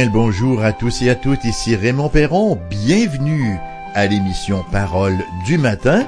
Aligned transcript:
Bien 0.00 0.08
bonjour 0.08 0.64
à 0.64 0.72
tous 0.72 1.02
et 1.02 1.10
à 1.10 1.14
toutes, 1.14 1.44
ici 1.44 1.76
Raymond 1.76 2.08
Perron, 2.08 2.58
bienvenue 2.70 3.58
à 3.92 4.06
l'émission 4.06 4.64
Parole 4.72 5.18
du 5.44 5.58
matin. 5.58 6.06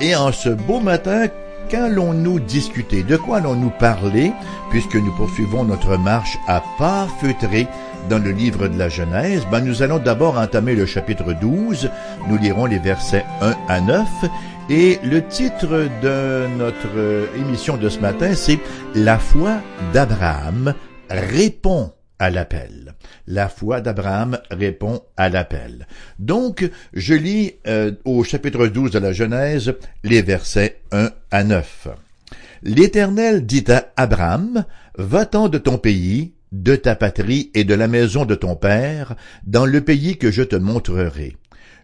Et 0.00 0.16
en 0.16 0.32
ce 0.32 0.48
beau 0.48 0.80
matin, 0.80 1.28
qu'allons-nous 1.68 2.40
discuter? 2.40 3.04
De 3.04 3.16
quoi 3.16 3.36
allons-nous 3.36 3.70
parler? 3.70 4.32
Puisque 4.70 4.96
nous 4.96 5.14
poursuivons 5.14 5.62
notre 5.62 5.96
marche 5.96 6.38
à 6.48 6.60
pas 6.76 7.06
feutrés 7.20 7.68
dans 8.08 8.18
le 8.18 8.32
livre 8.32 8.66
de 8.66 8.76
la 8.76 8.88
Genèse, 8.88 9.46
ben 9.48 9.60
nous 9.60 9.84
allons 9.84 10.00
d'abord 10.00 10.36
entamer 10.36 10.74
le 10.74 10.84
chapitre 10.84 11.32
12. 11.32 11.88
Nous 12.28 12.36
lirons 12.36 12.66
les 12.66 12.80
versets 12.80 13.24
1 13.42 13.54
à 13.68 13.80
9. 13.80 14.08
Et 14.70 14.98
le 15.04 15.24
titre 15.24 15.88
de 16.02 16.48
notre 16.58 17.28
émission 17.38 17.76
de 17.76 17.88
ce 17.90 18.00
matin, 18.00 18.34
c'est 18.34 18.58
La 18.96 19.20
foi 19.20 19.58
d'Abraham 19.92 20.74
répond 21.08 21.92
à 22.20 22.30
l'appel. 22.30 22.94
La 23.26 23.48
foi 23.48 23.80
d'Abraham 23.80 24.38
répond 24.50 25.02
à 25.16 25.28
l'appel. 25.28 25.88
Donc, 26.20 26.70
je 26.92 27.14
lis 27.14 27.54
euh, 27.66 27.92
au 28.04 28.22
chapitre 28.22 28.68
12 28.68 28.92
de 28.92 28.98
la 29.00 29.12
Genèse 29.12 29.74
les 30.04 30.22
versets 30.22 30.82
1 30.92 31.10
à 31.32 31.42
9. 31.42 31.88
L'Éternel 32.62 33.46
dit 33.46 33.64
à 33.68 33.90
Abraham, 33.96 34.64
Va-t'en 34.96 35.48
de 35.48 35.56
ton 35.56 35.78
pays, 35.78 36.34
de 36.52 36.76
ta 36.76 36.94
patrie 36.94 37.50
et 37.54 37.64
de 37.64 37.74
la 37.74 37.88
maison 37.88 38.26
de 38.26 38.34
ton 38.34 38.54
père, 38.54 39.16
dans 39.46 39.64
le 39.64 39.80
pays 39.80 40.18
que 40.18 40.30
je 40.30 40.42
te 40.42 40.56
montrerai. 40.56 41.36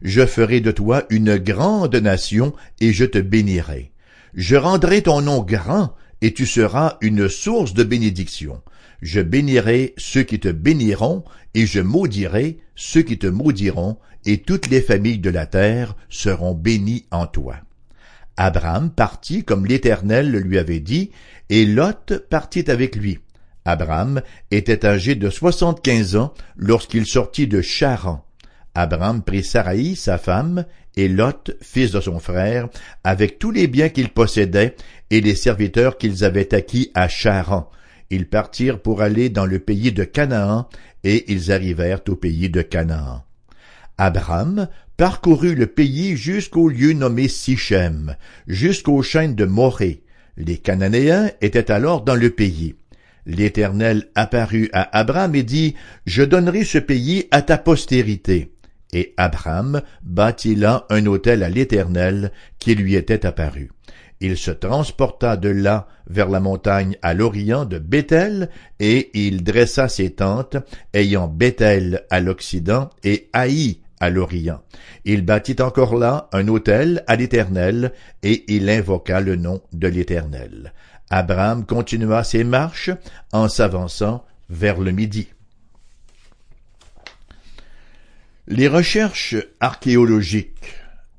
Je 0.03 0.27
ferai 0.27 0.61
de 0.61 0.71
toi 0.71 1.05
une 1.09 1.39
grande 1.39 1.97
nation, 1.97 2.53
et 2.81 2.93
je 2.93 3.07
te 3.07 3.19
bénirai. 3.19 3.93
Je 4.35 4.57
rendrai 4.57 5.01
ton 5.01 5.23
nom 5.23 5.43
grand, 5.43 5.95
et 6.21 6.35
tu 6.35 6.45
seras 6.45 6.99
une 7.01 7.29
source 7.31 7.73
de 7.73 7.85
bénédiction. 7.85 8.61
Je 9.03 9.21
bénirai 9.21 9.95
ceux 9.99 10.23
qui 10.23 10.41
te 10.41 10.49
béniront, 10.49 11.25
et 11.55 11.67
je 11.67 11.81
maudirai 11.81 12.59
ceux 12.75 13.03
qui 13.03 13.19
te 13.19 13.27
maudiront, 13.27 13.99
et 14.25 14.39
toutes 14.39 14.69
les 14.69 14.81
familles 14.81 15.19
de 15.19 15.31
la 15.31 15.47
terre 15.47 15.97
seront 16.09 16.55
bénies 16.55 17.07
en 17.11 17.27
toi. 17.27 17.57
Abraham 18.37 18.91
partit 18.91 19.45
comme 19.45 19.67
l'Éternel 19.67 20.31
le 20.31 20.41
lui 20.41 20.59
avait 20.59 20.81
dit, 20.81 21.11
et 21.49 21.65
Lot 21.65 22.19
partit 22.29 22.71
avec 22.71 22.97
lui. 22.97 23.19
Abraham 23.65 24.23
était 24.51 24.87
âgé 24.87 25.15
de 25.15 25.31
soixante-quinze 25.31 26.17
ans 26.17 26.35
lorsqu'il 26.57 27.07
sortit 27.07 27.47
de 27.49 27.63
Charan. 27.63 28.25
Abraham 28.75 29.23
prit 29.23 29.43
Saraï, 29.43 29.97
sa 29.97 30.19
femme, 30.19 30.67
et 30.97 31.09
Lot, 31.09 31.53
fils 31.63 31.93
de 31.93 32.01
son 32.01 32.19
frère, 32.19 32.69
avec 33.05 33.39
tous 33.39 33.51
les 33.51 33.67
biens 33.67 33.89
qu'ils 33.89 34.11
possédaient 34.11 34.77
et 35.11 35.21
les 35.21 35.35
serviteurs 35.35 35.99
qu'ils 35.99 36.25
avaient 36.25 36.55
acquis 36.55 36.91
à 36.95 37.09
Charan. 37.09 37.71
Ils 38.11 38.29
partirent 38.29 38.81
pour 38.81 39.03
aller 39.03 39.31
dans 39.31 39.47
le 39.47 39.59
pays 39.59 39.93
de 39.93 40.05
Canaan, 40.05 40.69
et 41.05 41.33
ils 41.33 41.53
arrivèrent 41.53 42.03
au 42.09 42.17
pays 42.17 42.51
de 42.51 42.63
Canaan. 42.63 43.25
Abraham 43.99 44.69
parcourut 44.97 45.55
le 45.55 45.67
pays 45.67 46.17
jusqu'au 46.17 46.69
lieu 46.69 46.93
nommé 46.93 47.29
Sichem, 47.29 48.17
jusqu'aux 48.47 49.03
chaînes 49.03 49.35
de 49.35 49.45
Morée. 49.45 50.03
Les 50.37 50.59
Cananéens 50.59 51.31
étaient 51.41 51.71
alors 51.71 52.03
dans 52.03 52.15
le 52.15 52.31
pays. 52.31 52.75
L'Éternel 53.25 54.09
apparut 54.15 54.69
à 54.73 54.97
Abraham 54.97 55.35
et 55.35 55.43
dit, 55.43 55.75
Je 56.07 56.23
donnerai 56.23 56.65
ce 56.65 56.79
pays 56.79 57.27
à 57.31 57.43
ta 57.43 57.59
postérité. 57.59 58.53
Et 58.93 59.15
Abraham 59.17 59.83
bâtit 60.03 60.55
là 60.55 60.87
un 60.91 61.07
autel 61.07 61.43
à 61.43 61.49
l'Éternel 61.49 62.33
qui 62.59 62.75
lui 62.75 62.95
était 62.95 63.27
apparu. 63.27 63.71
Il 64.21 64.39
se 64.39 64.51
transporta 64.51 65.37
de 65.37 65.49
là 65.49 65.89
vers 66.09 66.29
la 66.29 66.41
montagne 66.41 66.97
à 67.03 67.13
l'orient 67.13 67.65
de 67.65 67.79
Bethel, 67.79 68.51
et 68.81 69.11
il 69.15 69.45
dressa 69.45 69.89
ses 69.89 70.11
tentes, 70.11 70.57
ayant 70.95 71.29
Bethel 71.29 72.05
à 72.11 72.21
l'occident 72.21 72.91
et 73.05 73.29
Haï 73.33 73.81
à 74.01 74.11
l'orient. 74.11 74.63
Il 75.05 75.23
bâtit 75.23 75.61
encore 75.61 75.97
là 75.97 76.29
un 76.33 76.49
autel 76.49 77.05
à 77.07 77.17
l'Éternel, 77.17 77.93
et 78.23 78.45
il 78.55 78.69
invoqua 78.71 79.21
le 79.21 79.37
nom 79.37 79.61
de 79.73 79.89
l'Éternel. 79.89 80.73
Abraham 81.11 81.67
continua 81.67 82.25
ses 82.25 82.45
marches 82.45 82.91
en 83.33 83.49
s'avançant 83.49 84.25
vers 84.49 84.81
le 84.81 84.93
midi. 84.93 85.29
Les 88.49 88.69
recherches 88.69 89.37
archéologiques 89.61 90.75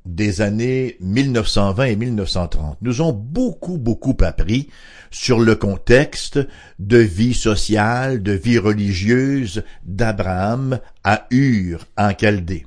des 0.08 0.42
années 0.42 0.98
1920 1.02 1.84
et 1.86 1.96
1930 1.96 2.78
nous 2.82 3.02
ont 3.02 3.14
beaucoup, 3.14 3.78
beaucoup 3.78 4.16
appris 4.22 4.70
sur 5.12 5.40
le 5.40 5.56
contexte 5.56 6.40
de 6.80 6.98
vie 6.98 7.34
sociale, 7.34 8.24
de 8.24 8.32
vie 8.32 8.58
religieuse 8.58 9.64
d'Abraham 9.86 10.80
à 11.04 11.28
Ur 11.32 11.86
en 11.98 12.12
Chaldée. 12.20 12.66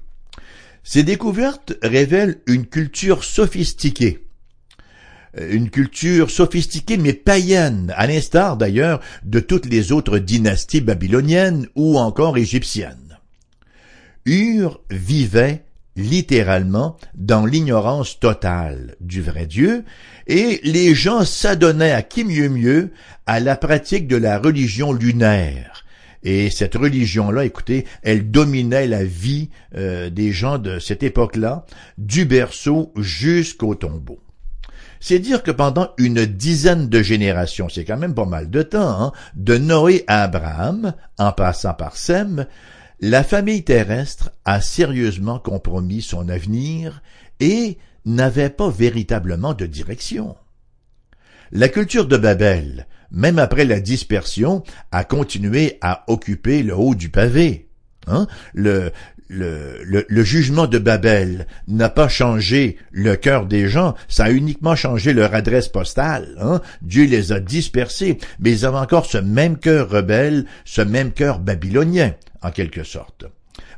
Ces 0.83 1.03
découvertes 1.03 1.75
révèlent 1.83 2.41
une 2.47 2.67
culture 2.67 3.25
sophistiquée, 3.25 4.27
euh, 5.39 5.49
une 5.53 5.71
culture 5.71 6.31
sophistiquée 6.31 6.97
mais 6.97 7.12
païenne, 7.12 7.93
à 7.97 8.07
l'instar 8.07 8.57
d'ailleurs 8.57 9.01
de 9.25 9.41
toutes 9.41 9.67
les 9.67 9.93
autres 9.93 10.19
dynasties 10.19 10.81
babyloniennes 10.81 11.67
ou 11.75 11.99
encore 11.99 12.39
égyptiennes. 12.39 13.19
Ur 14.27 14.81
vivait 14.91 15.65
littéralement 15.97 16.97
dans 17.15 17.47
l'ignorance 17.47 18.21
totale 18.21 18.97
du 19.01 19.23
vrai 19.23 19.47
Dieu, 19.47 19.84
et 20.27 20.61
les 20.62 20.95
gens 20.95 21.25
s'adonnaient 21.25 21.93
à 21.93 22.03
qui 22.03 22.25
mieux 22.25 22.49
mieux 22.49 22.93
à 23.27 23.41
la 23.41 23.56
pratique 23.56 24.06
de 24.06 24.17
la 24.17 24.39
religion 24.39 24.93
lunaire. 24.93 25.84
Et 26.23 26.51
cette 26.51 26.75
religion-là, 26.75 27.45
écoutez, 27.45 27.87
elle 28.03 28.31
dominait 28.31 28.87
la 28.87 29.05
vie 29.05 29.49
euh, 29.75 30.11
des 30.11 30.33
gens 30.33 30.59
de 30.59 30.78
cette 30.78 31.03
époque-là, 31.03 31.65
du 31.97 32.27
berceau 32.27 32.93
jusqu'au 32.97 33.75
tombeau. 33.75 34.21
C'est 35.03 35.19
dire 35.19 35.43
que 35.43 35.51
pendant 35.51 35.93
une 35.97 36.27
dizaine 36.27 36.91
de 36.91 37.03
générations, 37.03 37.71
c'est 37.71 37.87
quand 37.87 37.97
même 37.97 38.15
pas 38.15 38.27
mal 38.27 38.51
de 38.51 38.62
temps, 38.62 39.03
hein, 39.03 39.12
de 39.34 39.57
Noé 39.57 40.05
à 40.07 40.25
Abraham, 40.25 40.93
en 41.17 41.33
passant 41.33 41.72
par 41.72 41.97
Sem, 41.97 42.47
la 43.00 43.25
famille 43.25 43.65
terrestre 43.65 44.31
a 44.44 44.61
sérieusement 44.61 45.38
compromis 45.38 46.03
son 46.03 46.28
avenir 46.28 47.03
et 47.41 47.78
n'avait 48.05 48.50
pas 48.50 48.71
véritablement 48.71 49.55
de 49.55 49.66
direction. 49.66 50.37
La 51.50 51.69
culture 51.69 52.06
de 52.06 52.16
Babel, 52.16 52.87
même 53.10 53.39
après 53.39 53.65
la 53.65 53.81
dispersion, 53.81 54.62
a 54.93 55.05
continué 55.05 55.78
à 55.81 56.05
occuper 56.09 56.62
le 56.62 56.77
haut 56.77 56.94
du 56.94 57.09
pavé. 57.09 57.69
Hein? 58.06 58.27
Le, 58.53 58.93
jugement 60.22 60.66
de 60.66 60.78
Babel 60.78 61.47
n'a 61.69 61.89
pas 61.89 62.09
changé 62.09 62.77
le 62.93 63.16
cœur 63.16 63.47
des 63.47 63.69
gens, 63.69 63.94
ça 64.09 64.25
a 64.25 64.31
uniquement 64.31 64.77
changé 64.77 65.15
leur 65.15 65.34
adresse 65.34 65.69
postale. 65.69 66.37
Hein? 66.41 66.60
Dieu 66.83 67.06
les 67.06 67.33
a 67.33 67.41
dispersés, 67.41 68.19
mais 68.39 68.53
ils 68.53 68.66
avaient 68.66 68.77
encore 68.77 69.06
ce 69.06 69.19
même 69.19 69.56
cœur 69.56 69.89
rebelle, 69.89 70.44
ce 70.65 70.83
même 70.83 71.12
cœur 71.12 71.39
babylonien, 71.39 72.15
en 72.43 72.51
quelque 72.51 72.84
sorte. 72.84 73.27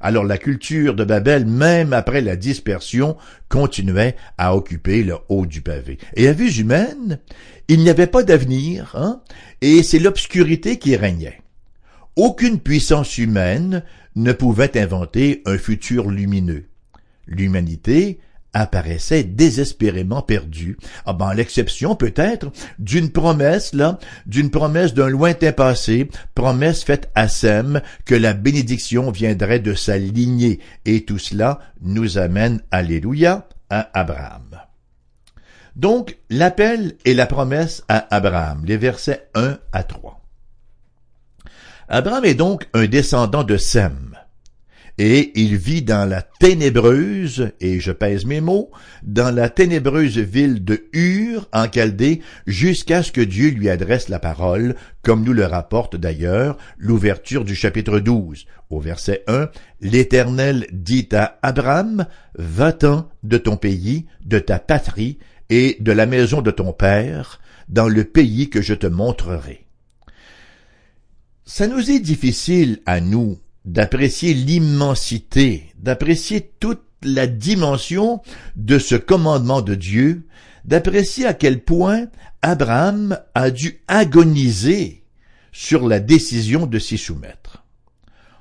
Alors 0.01 0.25
la 0.25 0.39
culture 0.39 0.95
de 0.95 1.05
Babel, 1.05 1.47
même 1.47 1.93
après 1.93 2.21
la 2.21 2.37
dispersion, 2.37 3.17
continuait 3.49 4.17
à 4.39 4.57
occuper 4.57 5.03
le 5.03 5.17
haut 5.29 5.47
du 5.47 5.61
pavé. 5.61 5.99
Et 6.15 6.29
à 6.29 6.33
vue 6.33 6.53
humaine, 6.59 7.19
il 7.69 7.81
n'y 7.81 7.91
avait 7.91 8.07
pas 8.07 8.23
d'avenir, 8.23 8.93
hein? 8.95 9.23
et 9.61 9.83
c'est 9.83 9.99
l'obscurité 9.99 10.79
qui 10.79 10.97
régnait. 10.97 11.41
Aucune 12.17 12.61
puissance 12.61 13.17
humaine 13.17 13.85
ne 14.17 14.33
pouvait 14.33 14.79
inventer 14.79 15.43
un 15.47 15.57
futur 15.57 16.11
lumineux. 16.11 16.67
L'humanité 17.27 18.21
apparaissait 18.53 19.25
désespérément 19.25 20.23
perdue. 20.23 20.77
Ah 21.07 21.13
ben, 21.13 21.35
l'exception 21.35 21.95
peut-être 21.97 22.51
d'une 22.79 23.11
promesse, 23.11 23.75
là, 23.75 23.99
d'une 24.27 24.51
promesse 24.51 24.95
d'un 24.95 25.09
lointain 25.09 25.53
passé, 25.53 26.09
promesse 26.35 26.85
faite 26.85 27.11
à 27.15 27.29
Sem, 27.29 27.81
que 28.05 28.15
la 28.15 28.35
bénédiction 28.35 29.11
viendrait 29.11 29.61
de 29.61 29.75
sa 29.75 29.99
lignée, 29.99 30.61
et 30.85 31.05
tout 31.05 31.19
cela 31.19 31.59
nous 31.81 32.19
amène, 32.19 32.61
alléluia, 32.71 33.49
à 33.71 33.89
Abraham. 33.99 34.61
Donc, 35.77 36.19
l'appel 36.29 36.97
et 37.07 37.15
la 37.15 37.27
promesse 37.27 37.83
à 37.89 38.15
Abraham, 38.15 38.65
les 38.67 38.77
versets 38.77 39.29
1 39.35 39.59
à 39.73 39.83
3. 39.83 40.21
Abraham 41.89 42.25
est 42.25 42.35
donc 42.35 42.69
un 42.75 42.87
descendant 42.87 43.45
de 43.45 43.57
Sem, 43.57 44.12
et 45.05 45.33
il 45.35 45.57
vit 45.57 45.83
dans 45.83 46.09
la 46.09 46.23
ténébreuse, 46.23 47.51
et 47.61 47.81
je 47.81 47.91
pèse 47.91 48.25
mes 48.25 48.41
mots, 48.41 48.71
dans 49.03 49.35
la 49.35 49.49
ténébreuse 49.49 50.19
ville 50.19 50.65
de 50.65 50.85
Ur 50.93 51.49
en 51.53 51.67
Chaldée, 51.69 52.21
jusqu'à 52.47 53.03
ce 53.03 53.11
que 53.11 53.21
Dieu 53.21 53.49
lui 53.51 53.69
adresse 53.69 54.09
la 54.09 54.21
parole, 54.21 54.77
comme 55.03 55.25
nous 55.25 55.33
le 55.33 55.45
rapporte 55.45 55.97
d'ailleurs 55.97 56.57
l'ouverture 56.79 57.45
du 57.45 57.57
chapitre 57.57 57.99
12. 57.99 58.47
Au 58.71 58.79
verset 58.79 59.25
1, 59.27 59.49
l'Éternel 59.81 60.69
dit 60.71 61.09
à 61.11 61.37
Abraham, 61.43 62.07
Va-t'en 62.39 63.11
de 63.25 63.39
ton 63.39 63.57
pays, 63.57 64.07
de 64.25 64.39
ta 64.39 64.61
patrie, 64.61 65.19
et 65.51 65.79
de 65.81 65.91
la 65.91 66.07
maison 66.07 66.43
de 66.43 66.53
ton 66.53 66.73
père, 66.73 67.41
dans 67.69 67.89
le 67.89 68.05
pays 68.05 68.51
que 68.51 68.63
je 68.63 68.75
te 68.75 68.87
montrerai. 68.87 69.67
Ça 71.45 71.67
nous 71.67 71.91
est 71.91 71.99
difficile 71.99 72.83
à 72.87 73.01
nous, 73.01 73.41
d'apprécier 73.65 74.35
l'immensité, 74.35 75.73
d'apprécier 75.79 76.53
toute 76.61 76.83
la 77.03 77.27
dimension 77.27 78.21
de 78.57 78.79
ce 78.79 78.95
commandement 78.95 79.63
de 79.63 79.75
Dieu, 79.75 80.27
d'apprécier 80.65 81.27
à 81.27 81.35
quel 81.35 81.61
point 81.61 82.07
Abraham 82.43 83.19
a 83.35 83.51
dû 83.51 83.81
agoniser 83.89 85.05
sur 85.53 85.87
la 85.87 86.01
décision 86.01 86.67
de 86.67 86.79
s'y 86.79 86.99
soumettre. 86.99 87.65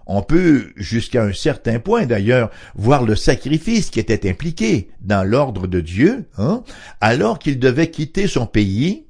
On 0.07 0.23
peut, 0.23 0.73
jusqu'à 0.75 1.23
un 1.23 1.33
certain 1.33 1.79
point 1.79 2.06
d'ailleurs, 2.06 2.50
voir 2.75 3.03
le 3.03 3.15
sacrifice 3.15 3.89
qui 3.89 4.00
était 4.00 4.29
impliqué 4.29 4.89
dans 5.00 5.23
l'ordre 5.23 5.68
de 5.68 5.79
Dieu, 5.79 6.25
hein, 6.38 6.63
alors 7.00 7.39
qu'il 7.39 7.59
devait 7.59 7.91
quitter 7.91 8.27
son 8.27 8.45
pays, 8.45 9.06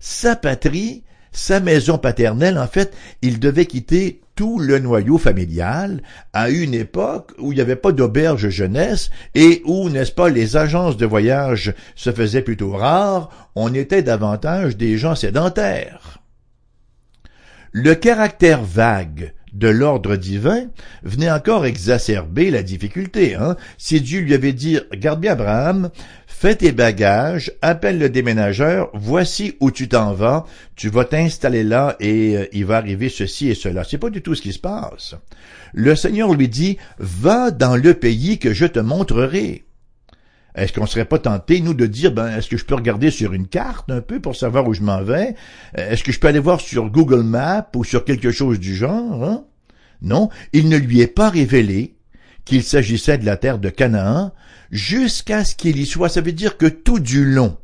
sa 0.00 0.34
patrie, 0.34 1.04
sa 1.32 1.60
maison 1.60 1.98
paternelle, 1.98 2.58
en 2.58 2.66
fait, 2.66 2.94
il 3.22 3.40
devait 3.40 3.66
quitter 3.66 4.20
tout 4.34 4.58
le 4.58 4.78
noyau 4.78 5.18
familial 5.18 6.02
à 6.32 6.50
une 6.50 6.74
époque 6.74 7.32
où 7.38 7.52
il 7.52 7.56
n'y 7.56 7.60
avait 7.60 7.76
pas 7.76 7.92
d'auberge 7.92 8.48
jeunesse 8.48 9.10
et 9.34 9.62
où, 9.64 9.90
n'est-ce 9.90 10.12
pas, 10.12 10.30
les 10.30 10.56
agences 10.56 10.96
de 10.96 11.06
voyage 11.06 11.74
se 11.94 12.12
faisaient 12.12 12.42
plutôt 12.42 12.72
rares, 12.72 13.50
on 13.54 13.74
était 13.74 14.02
davantage 14.02 14.76
des 14.76 14.96
gens 14.96 15.14
sédentaires. 15.14 16.18
Le 17.72 17.94
caractère 17.94 18.62
vague 18.62 19.32
de 19.52 19.68
l'ordre 19.68 20.16
divin 20.16 20.66
venait 21.02 21.30
encore 21.30 21.66
exacerber 21.66 22.50
la 22.50 22.62
difficulté. 22.62 23.34
Hein? 23.34 23.56
Si 23.78 24.00
Dieu 24.00 24.20
lui 24.20 24.34
avait 24.34 24.52
dit, 24.52 24.78
regarde 24.90 25.20
bien 25.20 25.32
Abraham, 25.32 25.90
fais 26.32 26.56
tes 26.56 26.72
bagages, 26.72 27.52
appelle 27.62 27.98
le 27.98 28.08
déménageur, 28.08 28.90
voici 28.94 29.56
où 29.60 29.70
tu 29.70 29.88
t'en 29.88 30.12
vas, 30.12 30.44
tu 30.74 30.88
vas 30.88 31.04
t'installer 31.04 31.62
là 31.62 31.94
et 32.00 32.36
euh, 32.36 32.46
il 32.52 32.64
va 32.64 32.78
arriver 32.78 33.08
ceci 33.08 33.48
et 33.48 33.54
cela. 33.54 33.84
C'est 33.84 33.98
pas 33.98 34.10
du 34.10 34.22
tout 34.22 34.34
ce 34.34 34.42
qui 34.42 34.52
se 34.52 34.58
passe. 34.58 35.14
Le 35.72 35.94
Seigneur 35.94 36.32
lui 36.34 36.48
dit, 36.48 36.78
va 36.98 37.50
dans 37.50 37.76
le 37.76 37.94
pays 37.94 38.38
que 38.38 38.52
je 38.52 38.66
te 38.66 38.80
montrerai. 38.80 39.66
Est-ce 40.54 40.72
qu'on 40.72 40.86
serait 40.86 41.04
pas 41.04 41.18
tenté, 41.18 41.60
nous, 41.60 41.74
de 41.74 41.86
dire, 41.86 42.12
ben, 42.12 42.36
est-ce 42.36 42.48
que 42.48 42.56
je 42.56 42.64
peux 42.64 42.74
regarder 42.74 43.10
sur 43.10 43.32
une 43.32 43.46
carte 43.46 43.90
un 43.90 44.00
peu 44.00 44.18
pour 44.18 44.34
savoir 44.34 44.66
où 44.66 44.74
je 44.74 44.82
m'en 44.82 45.02
vais? 45.02 45.34
Est-ce 45.74 46.02
que 46.02 46.12
je 46.12 46.18
peux 46.18 46.28
aller 46.28 46.38
voir 46.38 46.60
sur 46.60 46.90
Google 46.90 47.22
Maps 47.22 47.70
ou 47.76 47.84
sur 47.84 48.04
quelque 48.04 48.32
chose 48.32 48.58
du 48.58 48.74
genre? 48.74 49.24
Hein? 49.24 49.44
Non, 50.02 50.28
il 50.52 50.68
ne 50.68 50.76
lui 50.76 51.00
est 51.00 51.06
pas 51.06 51.30
révélé 51.30 51.94
qu'il 52.44 52.64
s'agissait 52.64 53.18
de 53.18 53.24
la 53.24 53.36
terre 53.36 53.58
de 53.58 53.70
Canaan 53.70 54.32
jusqu'à 54.72 55.44
ce 55.44 55.54
qu'il 55.54 55.78
y 55.78 55.86
soit. 55.86 56.08
Ça 56.08 56.20
veut 56.20 56.32
dire 56.32 56.56
que 56.56 56.66
tout 56.66 56.98
du 56.98 57.24
long, 57.24 57.56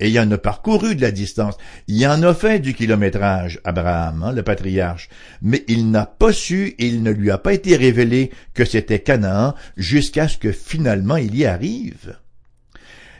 et 0.00 0.08
il 0.08 0.18
en 0.18 0.30
a 0.30 0.38
parcouru 0.38 0.94
de 0.94 1.02
la 1.02 1.10
distance, 1.10 1.56
il 1.86 2.06
en 2.06 2.22
a 2.22 2.34
fait 2.34 2.60
du 2.60 2.74
kilométrage, 2.74 3.60
Abraham, 3.64 4.22
hein, 4.22 4.32
le 4.32 4.42
patriarche, 4.42 5.08
mais 5.42 5.64
il 5.68 5.90
n'a 5.90 6.06
pas 6.06 6.32
su, 6.32 6.74
il 6.78 7.02
ne 7.02 7.10
lui 7.10 7.30
a 7.30 7.38
pas 7.38 7.52
été 7.52 7.76
révélé 7.76 8.30
que 8.54 8.64
c'était 8.64 9.00
Canaan 9.00 9.54
jusqu'à 9.76 10.28
ce 10.28 10.38
que 10.38 10.52
finalement 10.52 11.16
il 11.16 11.36
y 11.36 11.44
arrive. 11.44 12.16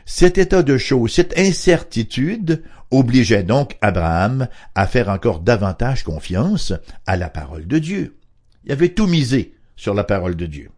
Cet 0.05 0.37
état 0.37 0.63
de 0.63 0.77
choses, 0.77 1.13
cette 1.13 1.37
incertitude 1.37 2.63
obligeait 2.91 3.43
donc 3.43 3.77
Abraham 3.81 4.47
à 4.75 4.85
faire 4.85 5.09
encore 5.09 5.39
davantage 5.39 6.03
confiance 6.03 6.73
à 7.07 7.17
la 7.17 7.29
parole 7.29 7.67
de 7.67 7.79
Dieu. 7.79 8.17
Il 8.65 8.71
avait 8.71 8.89
tout 8.89 9.07
misé 9.07 9.55
sur 9.75 9.93
la 9.93 10.03
parole 10.03 10.35
de 10.35 10.45
Dieu. 10.45 10.69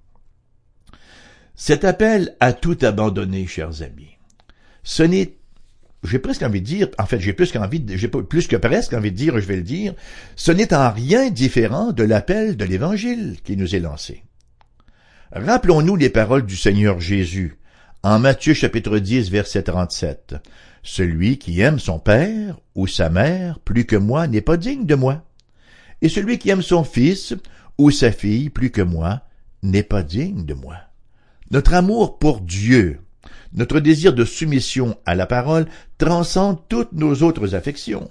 Cet 1.59 1.85
appel 1.85 2.35
à 2.39 2.53
tout 2.53 2.77
abandonner, 2.83 3.47
chers 3.47 3.81
amis, 3.81 4.15
ce 4.83 5.01
n'est 5.01 5.33
j'ai 6.03 6.19
presque 6.19 6.43
envie 6.43 6.61
de 6.61 6.65
dire, 6.67 6.89
en 6.99 7.07
fait, 7.07 7.19
j'ai 7.19 7.33
plus 7.33 7.51
qu'envie 7.51 7.83
j'ai 7.95 8.07
plus 8.07 8.45
que 8.45 8.55
presque 8.55 8.93
envie 8.93 9.11
de 9.11 9.17
dire, 9.17 9.39
je 9.39 9.47
vais 9.47 9.55
le 9.55 9.63
dire, 9.63 9.95
ce 10.35 10.51
n'est 10.51 10.71
en 10.71 10.91
rien 10.91 11.31
différent 11.31 11.91
de 11.93 12.03
l'appel 12.03 12.57
de 12.57 12.63
l'évangile 12.63 13.37
qui 13.43 13.57
nous 13.57 13.75
est 13.75 13.79
lancé. 13.79 14.23
Rappelons-nous 15.31 15.95
les 15.95 16.11
paroles 16.11 16.45
du 16.45 16.55
Seigneur 16.55 16.99
Jésus 16.99 17.57
en 18.03 18.19
Matthieu 18.19 18.53
chapitre 18.53 18.99
10 18.99 19.31
verset 19.31 19.63
37. 19.63 20.35
Celui 20.83 21.39
qui 21.39 21.59
aime 21.61 21.79
son 21.79 21.97
père 21.97 22.59
ou 22.75 22.85
sa 22.85 23.09
mère 23.09 23.59
plus 23.61 23.85
que 23.85 23.95
moi 23.95 24.27
n'est 24.27 24.41
pas 24.41 24.57
digne 24.57 24.85
de 24.85 24.95
moi. 24.95 25.23
Et 26.03 26.07
celui 26.07 26.37
qui 26.37 26.51
aime 26.51 26.61
son 26.61 26.83
fils 26.83 27.33
ou 27.79 27.89
sa 27.89 28.11
fille 28.11 28.51
plus 28.51 28.69
que 28.69 28.83
moi 28.83 29.23
n'est 29.63 29.81
pas 29.81 30.03
digne 30.03 30.45
de 30.45 30.53
moi. 30.53 30.77
Notre 31.49 31.73
amour 31.73 32.19
pour 32.19 32.41
Dieu, 32.41 32.99
notre 33.53 33.79
désir 33.79 34.13
de 34.13 34.25
soumission 34.25 34.97
à 35.05 35.15
la 35.15 35.25
parole 35.25 35.65
transcende 35.97 36.59
toutes 36.67 36.91
nos 36.91 37.23
autres 37.23 37.55
affections. 37.55 38.09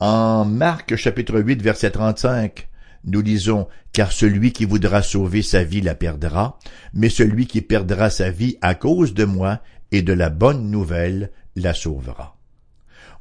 En 0.00 0.44
Marc 0.44 0.96
chapitre 0.96 1.38
8 1.38 1.62
verset 1.62 1.92
35, 1.92 2.68
nous 3.04 3.20
lisons 3.20 3.68
Car 3.92 4.10
celui 4.10 4.52
qui 4.52 4.64
voudra 4.64 5.02
sauver 5.02 5.42
sa 5.42 5.62
vie 5.62 5.82
la 5.82 5.94
perdra, 5.94 6.58
mais 6.94 7.10
celui 7.10 7.46
qui 7.46 7.60
perdra 7.60 8.10
sa 8.10 8.30
vie 8.30 8.56
à 8.60 8.74
cause 8.74 9.14
de 9.14 9.24
moi 9.24 9.60
et 9.92 10.02
de 10.02 10.12
la 10.12 10.30
bonne 10.30 10.68
nouvelle 10.68 11.30
la 11.54 11.74
sauvera. 11.74 12.39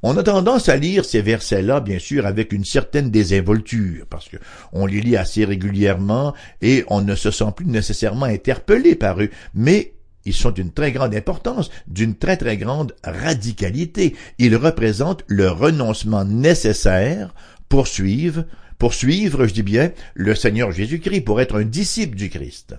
On 0.02 0.16
a 0.16 0.24
tendance 0.24 0.70
à 0.70 0.78
lire 0.78 1.04
ces 1.04 1.22
versets-là, 1.22 1.82
bien 1.82 2.00
sûr, 2.00 2.26
avec 2.26 2.54
une 2.54 2.64
certaine 2.64 3.12
désinvolture, 3.12 4.06
parce 4.10 4.30
que 4.30 4.38
on 4.72 4.86
les 4.86 5.02
lit 5.02 5.18
assez 5.18 5.44
régulièrement 5.44 6.34
et 6.62 6.86
on 6.88 7.02
ne 7.02 7.16
se 7.16 7.32
sent 7.32 7.52
plus 7.56 7.66
nécessairement 7.66 8.26
interpellé 8.26 8.96
par 8.96 9.22
eux, 9.22 9.30
mais 9.54 9.94
ils 10.26 10.34
sont 10.34 10.52
d'une 10.52 10.72
très 10.72 10.92
grande 10.92 11.16
importance, 11.16 11.70
d'une 11.88 12.16
très 12.16 12.38
très 12.38 12.56
grande 12.56 12.94
radicalité. 13.04 14.16
Ils 14.38 14.56
représentent 14.56 15.24
le 15.28 15.50
renoncement 15.50 16.24
nécessaire 16.24 17.34
pour 17.68 17.88
suivre, 17.88 18.46
pour 18.78 18.94
suivre, 18.94 19.48
je 19.48 19.54
dis 19.54 19.64
bien, 19.64 19.92
le 20.14 20.36
Seigneur 20.36 20.72
Jésus-Christ, 20.72 21.22
pour 21.22 21.42
être 21.42 21.60
un 21.60 21.66
disciple 21.66 22.16
du 22.16 22.30
Christ. 22.30 22.76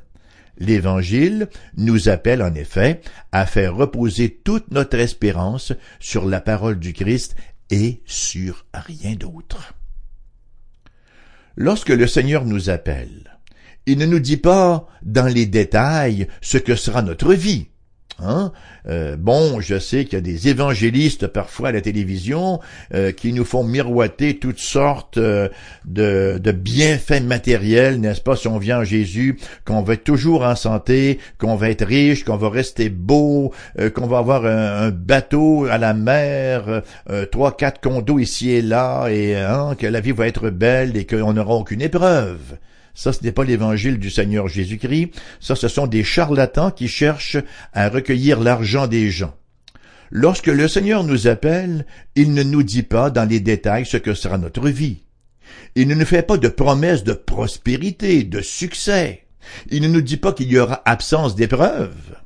L'Évangile 0.61 1.49
nous 1.79 2.11
appelle 2.11 2.43
en 2.43 2.55
effet 2.55 3.01
à 3.33 3.47
faire 3.47 3.75
reposer 3.75 4.29
toute 4.45 4.71
notre 4.71 4.99
espérance 4.99 5.73
sur 5.99 6.27
la 6.27 6.43
parole 6.43 6.79
du 6.79 6.93
Christ 6.93 7.35
et 7.71 8.03
sur 8.05 8.67
rien 8.75 9.15
d'autre. 9.15 9.73
Lorsque 11.57 11.89
le 11.89 12.07
Seigneur 12.07 12.45
nous 12.45 12.69
appelle, 12.69 13.39
il 13.87 13.97
ne 13.97 14.07
nous 14.07 14.19
dit 14.19 14.37
pas 14.37 14.87
dans 15.03 15.27
les 15.27 15.47
détails 15.47 16.29
ce 16.43 16.59
que 16.59 16.77
sera 16.77 17.01
notre 17.01 17.33
vie. 17.33 17.70
Hein? 18.23 18.53
Euh, 18.89 19.17
bon, 19.17 19.61
je 19.61 19.79
sais 19.79 20.05
qu'il 20.05 20.15
y 20.15 20.17
a 20.17 20.21
des 20.21 20.49
évangélistes 20.49 21.27
parfois 21.27 21.69
à 21.69 21.73
la 21.73 21.81
télévision 21.81 22.61
euh, 22.95 23.13
qui 23.13 23.33
nous 23.33 23.45
font 23.45 23.65
miroiter 23.65 24.39
toutes 24.39 24.59
sortes 24.59 25.19
euh, 25.19 25.49
de, 25.87 26.39
bienfaits 26.53 27.23
matériels, 27.23 28.01
n'est-ce 28.01 28.21
pas, 28.21 28.37
si 28.37 28.49
on 28.49 28.59
vient 28.59 28.81
en 28.81 28.85
Jésus, 28.85 29.39
qu'on 29.65 29.83
va 29.83 29.95
être 29.95 30.05
toujours 30.05 30.43
en 30.43 30.57
santé, 30.57 31.19
qu'on 31.39 31.57
va 31.57 31.71
être 31.71 31.87
riche, 31.87 32.25
qu'on 32.25 32.37
va 32.37 32.51
rester 32.51 32.89
beau, 32.89 33.53
qu'on 33.95 34.07
va 34.07 34.19
avoir 34.19 34.45
un, 34.45 34.91
bateau 34.91 35.67
à 35.71 35.79
la 35.79 35.95
mer, 35.95 36.83
trois, 37.31 37.57
quatre 37.57 37.81
condos 37.81 38.19
ici 38.19 38.51
et 38.51 38.63
là, 38.63 39.09
et 39.09 39.37
hein, 39.37 39.75
que 39.79 39.87
la 39.87 40.01
vie 40.01 40.13
va 40.13 40.27
être 40.27 40.51
belle 40.51 40.97
et 40.97 41.07
qu'on 41.07 41.33
n'aura 41.33 41.55
aucune 41.55 41.83
épreuve. 41.83 42.59
Ça, 43.01 43.15
ce 43.15 43.25
n'est 43.25 43.33
pas 43.33 43.45
l'évangile 43.45 43.99
du 43.99 44.11
Seigneur 44.11 44.47
Jésus-Christ. 44.47 45.13
Ça, 45.41 45.57
ce 45.57 45.69
sont 45.69 45.87
des 45.87 46.05
charlatans 46.05 46.71
qui 46.71 46.87
cherchent 46.87 47.39
à 47.73 47.89
recueillir 47.89 48.41
l'argent 48.41 48.87
des 48.87 49.11
gens. 49.11 49.35
Lorsque 50.11 50.49
le 50.49 50.69
Seigneur 50.69 51.03
nous 51.03 51.27
appelle, 51.27 51.87
il 52.15 52.35
ne 52.35 52.43
nous 52.43 52.63
dit 52.63 52.83
pas 52.83 53.09
dans 53.09 53.27
les 53.27 53.41
détails 53.41 53.87
ce 53.87 53.97
que 53.97 54.13
sera 54.13 54.37
notre 54.37 54.69
vie. 54.69 54.99
Il 55.77 55.89
ne 55.89 55.95
nous 55.95 56.05
fait 56.05 56.21
pas 56.21 56.37
de 56.37 56.49
promesses 56.49 57.03
de 57.03 57.15
prospérité, 57.15 58.23
de 58.23 58.43
succès. 58.43 59.25
Il 59.71 59.81
ne 59.81 59.89
nous 59.89 60.03
dit 60.03 60.19
pas 60.19 60.35
qu'il 60.35 60.53
y 60.53 60.59
aura 60.59 60.83
absence 60.85 61.35
d'épreuves. 61.35 62.17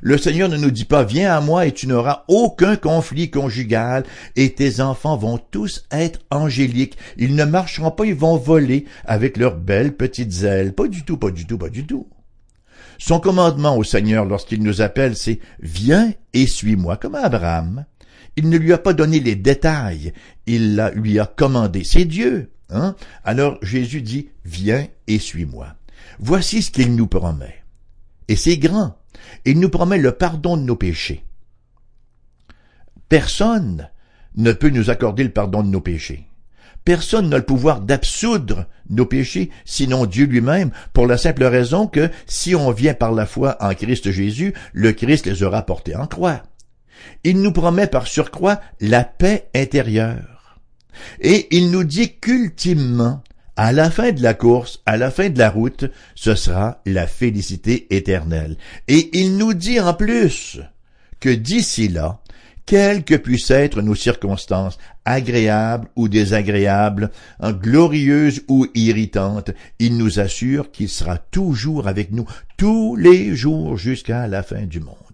Le 0.00 0.18
Seigneur 0.18 0.48
ne 0.48 0.56
nous 0.56 0.70
dit 0.70 0.84
pas 0.84 1.04
viens 1.04 1.36
à 1.36 1.40
moi 1.40 1.66
et 1.66 1.72
tu 1.72 1.86
n'auras 1.86 2.24
aucun 2.28 2.76
conflit 2.76 3.30
conjugal 3.30 4.04
et 4.36 4.54
tes 4.54 4.80
enfants 4.80 5.16
vont 5.16 5.38
tous 5.38 5.84
être 5.90 6.20
angéliques. 6.30 6.98
Ils 7.16 7.34
ne 7.34 7.44
marcheront 7.44 7.90
pas, 7.90 8.06
ils 8.06 8.14
vont 8.14 8.36
voler 8.36 8.86
avec 9.04 9.36
leurs 9.36 9.56
belles 9.56 9.96
petites 9.96 10.42
ailes. 10.42 10.74
Pas 10.74 10.88
du 10.88 11.04
tout, 11.04 11.16
pas 11.16 11.30
du 11.30 11.46
tout, 11.46 11.58
pas 11.58 11.68
du 11.68 11.86
tout. 11.86 12.08
Son 12.98 13.20
commandement 13.20 13.76
au 13.76 13.84
Seigneur 13.84 14.24
lorsqu'il 14.24 14.62
nous 14.62 14.82
appelle, 14.82 15.16
c'est 15.16 15.38
viens 15.60 16.12
et 16.32 16.46
suis-moi 16.46 16.96
comme 16.96 17.14
Abraham. 17.14 17.84
Il 18.36 18.48
ne 18.48 18.56
lui 18.56 18.72
a 18.72 18.78
pas 18.78 18.92
donné 18.92 19.20
les 19.20 19.36
détails, 19.36 20.12
il 20.46 20.90
lui 20.94 21.18
a 21.18 21.26
commandé. 21.26 21.82
C'est 21.84 22.04
Dieu. 22.04 22.52
Hein? 22.70 22.94
Alors 23.24 23.58
Jésus 23.62 24.02
dit, 24.02 24.28
viens 24.44 24.86
et 25.06 25.18
suis-moi. 25.18 25.74
Voici 26.18 26.62
ce 26.62 26.70
qu'il 26.70 26.94
nous 26.94 27.06
promet. 27.06 27.62
Et 28.28 28.36
c'est 28.36 28.58
grand. 28.58 28.97
Il 29.44 29.60
nous 29.60 29.68
promet 29.68 29.98
le 29.98 30.12
pardon 30.12 30.56
de 30.56 30.62
nos 30.62 30.76
péchés. 30.76 31.24
Personne 33.08 33.88
ne 34.36 34.52
peut 34.52 34.70
nous 34.70 34.90
accorder 34.90 35.24
le 35.24 35.30
pardon 35.30 35.62
de 35.62 35.68
nos 35.68 35.80
péchés. 35.80 36.28
Personne 36.84 37.28
n'a 37.28 37.36
le 37.36 37.44
pouvoir 37.44 37.80
d'absoudre 37.80 38.66
nos 38.88 39.04
péchés, 39.04 39.50
sinon 39.64 40.06
Dieu 40.06 40.24
lui-même, 40.24 40.70
pour 40.94 41.06
la 41.06 41.18
simple 41.18 41.44
raison 41.44 41.86
que 41.86 42.10
si 42.26 42.54
on 42.54 42.70
vient 42.70 42.94
par 42.94 43.12
la 43.12 43.26
foi 43.26 43.56
en 43.60 43.74
Christ 43.74 44.10
Jésus, 44.10 44.54
le 44.72 44.92
Christ 44.92 45.26
les 45.26 45.42
aura 45.42 45.62
portés 45.62 45.96
en 45.96 46.06
croix. 46.06 46.42
Il 47.24 47.42
nous 47.42 47.52
promet 47.52 47.86
par 47.86 48.06
surcroît 48.06 48.60
la 48.80 49.04
paix 49.04 49.50
intérieure. 49.54 50.58
Et 51.20 51.54
il 51.56 51.70
nous 51.70 51.84
dit 51.84 52.14
qu'ultimement, 52.18 53.22
À 53.60 53.72
la 53.72 53.90
fin 53.90 54.12
de 54.12 54.22
la 54.22 54.34
course, 54.34 54.82
à 54.86 54.96
la 54.96 55.10
fin 55.10 55.30
de 55.30 55.38
la 55.40 55.50
route, 55.50 55.86
ce 56.14 56.36
sera 56.36 56.80
la 56.86 57.08
félicité 57.08 57.92
éternelle. 57.92 58.56
Et 58.86 59.10
il 59.18 59.36
nous 59.36 59.52
dit 59.52 59.80
en 59.80 59.94
plus 59.94 60.60
que 61.18 61.30
d'ici 61.30 61.88
là, 61.88 62.20
quelles 62.66 63.02
que 63.02 63.16
puissent 63.16 63.50
être 63.50 63.82
nos 63.82 63.96
circonstances, 63.96 64.78
agréables 65.04 65.88
ou 65.96 66.06
désagréables, 66.06 67.10
glorieuses 67.42 68.44
ou 68.46 68.68
irritantes, 68.76 69.50
il 69.80 69.96
nous 69.96 70.20
assure 70.20 70.70
qu'il 70.70 70.88
sera 70.88 71.18
toujours 71.18 71.88
avec 71.88 72.12
nous 72.12 72.26
tous 72.58 72.94
les 72.94 73.34
jours 73.34 73.76
jusqu'à 73.76 74.28
la 74.28 74.44
fin 74.44 74.66
du 74.66 74.78
monde. 74.78 75.07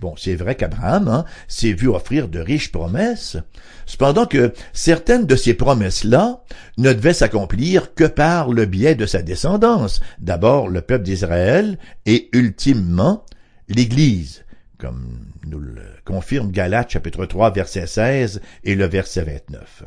Bon, 0.00 0.14
c'est 0.16 0.34
vrai 0.34 0.54
qu'Abraham 0.54 1.08
hein, 1.08 1.24
s'est 1.46 1.74
vu 1.74 1.88
offrir 1.88 2.28
de 2.28 2.38
riches 2.40 2.72
promesses, 2.72 3.36
cependant 3.84 4.24
que 4.24 4.54
certaines 4.72 5.26
de 5.26 5.36
ces 5.36 5.52
promesses-là 5.52 6.42
ne 6.78 6.94
devaient 6.94 7.12
s'accomplir 7.12 7.92
que 7.92 8.04
par 8.04 8.50
le 8.50 8.64
biais 8.64 8.94
de 8.94 9.04
sa 9.04 9.20
descendance, 9.20 10.00
d'abord 10.18 10.68
le 10.68 10.80
peuple 10.80 11.04
d'Israël 11.04 11.78
et 12.06 12.30
ultimement 12.32 13.26
l'Église, 13.68 14.46
comme 14.78 15.26
nous 15.46 15.60
le 15.60 15.82
confirme 16.06 16.50
Galates 16.50 16.92
chapitre 16.92 17.26
3 17.26 17.50
verset 17.50 17.86
16 17.86 18.40
et 18.64 18.76
le 18.76 18.86
verset 18.86 19.24
29. 19.24 19.82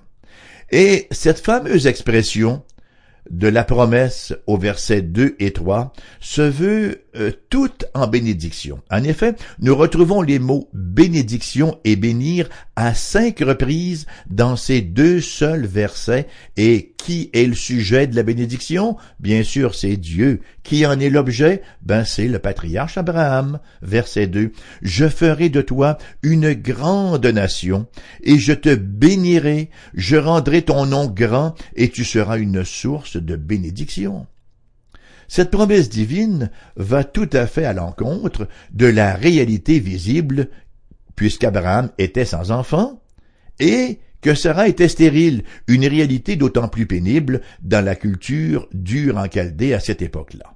Et 0.69 1.07
cette 1.09 1.39
fameuse 1.39 1.87
expression 1.87 2.61
de 3.31 3.47
la 3.47 3.63
promesse 3.63 4.35
au 4.45 4.57
verset 4.59 5.01
2 5.01 5.37
et 5.39 5.53
3 5.53 5.91
se 6.19 6.43
veut 6.43 7.02
euh, 7.15 7.31
en 7.93 8.07
bénédiction. 8.07 8.81
En 8.89 9.03
effet, 9.03 9.35
nous 9.59 9.75
retrouvons 9.75 10.21
les 10.21 10.39
mots 10.39 10.69
bénédiction 10.73 11.79
et 11.83 11.95
bénir 11.95 12.49
à 12.75 12.93
cinq 12.93 13.39
reprises 13.39 14.05
dans 14.29 14.55
ces 14.55 14.81
deux 14.81 15.21
seuls 15.21 15.65
versets. 15.65 16.27
Et 16.57 16.93
qui 16.97 17.29
est 17.33 17.45
le 17.45 17.53
sujet 17.53 18.07
de 18.07 18.15
la 18.15 18.23
bénédiction? 18.23 18.97
Bien 19.19 19.43
sûr, 19.43 19.75
c'est 19.75 19.97
Dieu. 19.97 20.41
Qui 20.63 20.85
en 20.85 20.99
est 20.99 21.09
l'objet? 21.09 21.61
Ben, 21.81 22.05
c'est 22.05 22.27
le 22.27 22.39
patriarche 22.39 22.97
Abraham. 22.97 23.59
Verset 23.81 24.27
2. 24.27 24.51
Je 24.81 25.07
ferai 25.07 25.49
de 25.49 25.61
toi 25.61 25.97
une 26.21 26.53
grande 26.53 27.25
nation, 27.25 27.87
et 28.23 28.37
je 28.37 28.53
te 28.53 28.73
bénirai, 28.73 29.69
je 29.93 30.15
rendrai 30.15 30.61
ton 30.61 30.85
nom 30.85 31.07
grand, 31.07 31.55
et 31.75 31.89
tu 31.89 32.03
seras 32.03 32.37
une 32.37 32.63
source 32.63 33.17
de 33.17 33.35
bénédiction. 33.35 34.25
Cette 35.27 35.51
promesse 35.51 35.89
divine 35.89 36.49
va 36.75 37.03
tout 37.03 37.29
à 37.33 37.47
fait 37.47 37.65
à 37.65 37.73
l'encontre 37.73 38.47
de 38.71 38.85
la 38.85 39.13
réalité 39.13 39.79
visible, 39.79 40.49
puisqu'Abraham 41.15 41.89
était 41.97 42.25
sans 42.25 42.51
enfant, 42.51 43.01
et 43.59 43.99
que 44.21 44.35
Sarah 44.35 44.67
était 44.67 44.87
stérile, 44.87 45.43
une 45.67 45.85
réalité 45.85 46.35
d'autant 46.35 46.67
plus 46.67 46.85
pénible 46.85 47.41
dans 47.61 47.83
la 47.83 47.95
culture 47.95 48.67
dure 48.73 49.17
en 49.17 49.29
Chaldée 49.29 49.73
à 49.73 49.79
cette 49.79 50.01
époque-là. 50.01 50.55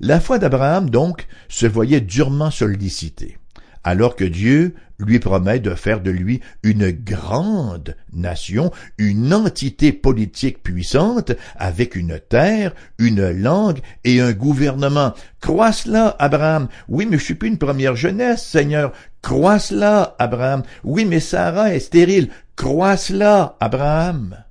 La 0.00 0.20
foi 0.20 0.38
d'Abraham, 0.38 0.88
donc, 0.88 1.26
se 1.48 1.66
voyait 1.66 2.00
durement 2.00 2.52
sollicitée 2.52 3.36
alors 3.84 4.16
que 4.16 4.24
Dieu 4.24 4.74
lui 4.98 5.18
promet 5.18 5.60
de 5.60 5.74
faire 5.74 6.00
de 6.00 6.10
lui 6.10 6.40
une 6.62 6.90
grande 6.90 7.96
nation, 8.12 8.72
une 8.98 9.32
entité 9.32 9.92
politique 9.92 10.62
puissante, 10.62 11.32
avec 11.56 11.94
une 11.94 12.18
terre, 12.18 12.74
une 12.98 13.30
langue 13.30 13.80
et 14.04 14.20
un 14.20 14.32
gouvernement. 14.32 15.14
Crois 15.40 15.72
cela, 15.72 16.16
Abraham. 16.18 16.68
Oui, 16.88 17.06
mais 17.08 17.18
je 17.18 17.24
suis 17.24 17.34
plus 17.34 17.48
une 17.48 17.58
première 17.58 17.96
jeunesse, 17.96 18.44
Seigneur. 18.44 18.92
Crois 19.22 19.58
cela, 19.58 20.16
Abraham. 20.18 20.62
Oui, 20.82 21.04
mais 21.04 21.20
Sarah 21.20 21.74
est 21.74 21.80
stérile. 21.80 22.30
Crois 22.56 22.96
cela, 22.96 23.56
Abraham. 23.60 24.44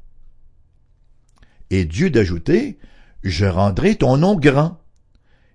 Et 1.70 1.84
Dieu 1.84 2.10
d'ajouter, 2.10 2.80
je 3.24 3.46
rendrai 3.46 3.96
ton 3.96 4.16
nom 4.18 4.36
grand. 4.36 4.80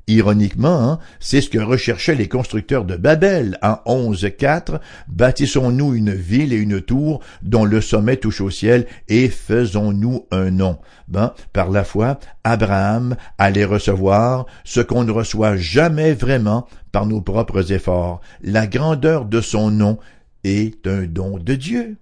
Ironiquement, 0.09 0.90
hein, 0.90 0.99
c'est 1.21 1.40
ce 1.40 1.49
que 1.49 1.59
recherchaient 1.59 2.16
les 2.16 2.28
constructeurs 2.28 2.85
de 2.85 2.97
Babel 2.97 3.56
en 3.62 3.78
11.4. 3.87 4.80
Bâtissons-nous 5.06 5.94
une 5.94 6.12
ville 6.12 6.52
et 6.52 6.56
une 6.56 6.80
tour 6.80 7.21
dont 7.42 7.64
le 7.64 7.80
sommet 7.80 8.16
touche 8.16 8.40
au 8.40 8.50
ciel 8.50 8.87
et 9.09 9.28
faisons-nous 9.28 10.26
un 10.32 10.50
nom. 10.50 10.78
Ben, 11.06 11.32
par 11.52 11.71
la 11.71 11.85
foi, 11.85 12.18
Abraham 12.42 13.14
allait 13.38 13.64
recevoir 13.64 14.47
ce 14.64 14.80
qu'on 14.80 15.04
ne 15.04 15.12
reçoit 15.12 15.56
jamais 15.56 16.14
vraiment 16.14 16.66
par 16.90 17.06
nos 17.06 17.21
propres 17.21 17.73
efforts. 17.73 18.21
La 18.42 18.66
grandeur 18.66 19.25
de 19.25 19.40
son 19.40 19.71
nom 19.71 19.99
est 20.42 20.87
un 20.88 21.02
don 21.02 21.38
de 21.38 21.54
Dieu. 21.54 21.97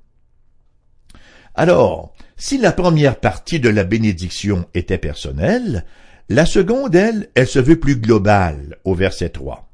Alors, 1.55 2.15
si 2.39 2.57
la 2.57 2.73
première 2.73 3.17
partie 3.17 3.61
de 3.61 3.69
la 3.69 3.85
bénédiction 3.85 4.65
était 4.73 4.97
personnelle, 4.97 5.85
la 6.31 6.47
seconde, 6.47 6.95
elle, 6.95 7.29
elle 7.35 7.49
se 7.49 7.59
veut 7.59 7.81
plus 7.81 7.97
globale 7.97 8.77
au 8.85 8.95
verset 8.95 9.31
3. 9.31 9.69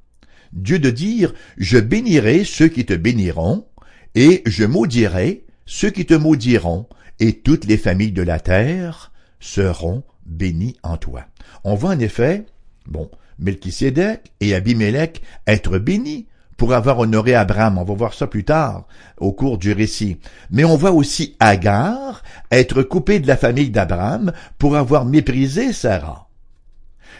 Dieu 0.54 0.78
de 0.78 0.88
dire, 0.88 1.34
je 1.58 1.76
bénirai 1.76 2.44
ceux 2.44 2.68
qui 2.68 2.86
te 2.86 2.94
béniront, 2.94 3.66
et 4.14 4.42
je 4.46 4.64
maudirai 4.64 5.44
ceux 5.66 5.90
qui 5.90 6.06
te 6.06 6.14
maudiront, 6.14 6.86
et 7.20 7.40
toutes 7.40 7.66
les 7.66 7.76
familles 7.76 8.12
de 8.12 8.22
la 8.22 8.40
terre 8.40 9.12
seront 9.38 10.02
bénies 10.24 10.76
en 10.82 10.96
toi. 10.96 11.26
On 11.62 11.74
voit 11.74 11.90
en 11.90 11.98
effet, 11.98 12.46
bon, 12.86 13.10
Melchisédek 13.38 14.32
et 14.40 14.54
Abimelech 14.54 15.20
être 15.46 15.76
bénis 15.76 16.26
pour 16.56 16.72
avoir 16.72 16.98
honoré 17.00 17.34
Abraham. 17.34 17.76
On 17.76 17.84
va 17.84 17.92
voir 17.92 18.14
ça 18.14 18.26
plus 18.26 18.44
tard 18.44 18.86
au 19.18 19.32
cours 19.32 19.58
du 19.58 19.72
récit. 19.72 20.20
Mais 20.50 20.64
on 20.64 20.78
voit 20.78 20.92
aussi 20.92 21.36
Agar 21.38 22.22
être 22.50 22.82
coupé 22.82 23.20
de 23.20 23.26
la 23.26 23.36
famille 23.36 23.68
d'Abraham 23.68 24.32
pour 24.56 24.74
avoir 24.74 25.04
méprisé 25.04 25.74
Sarah 25.74 26.25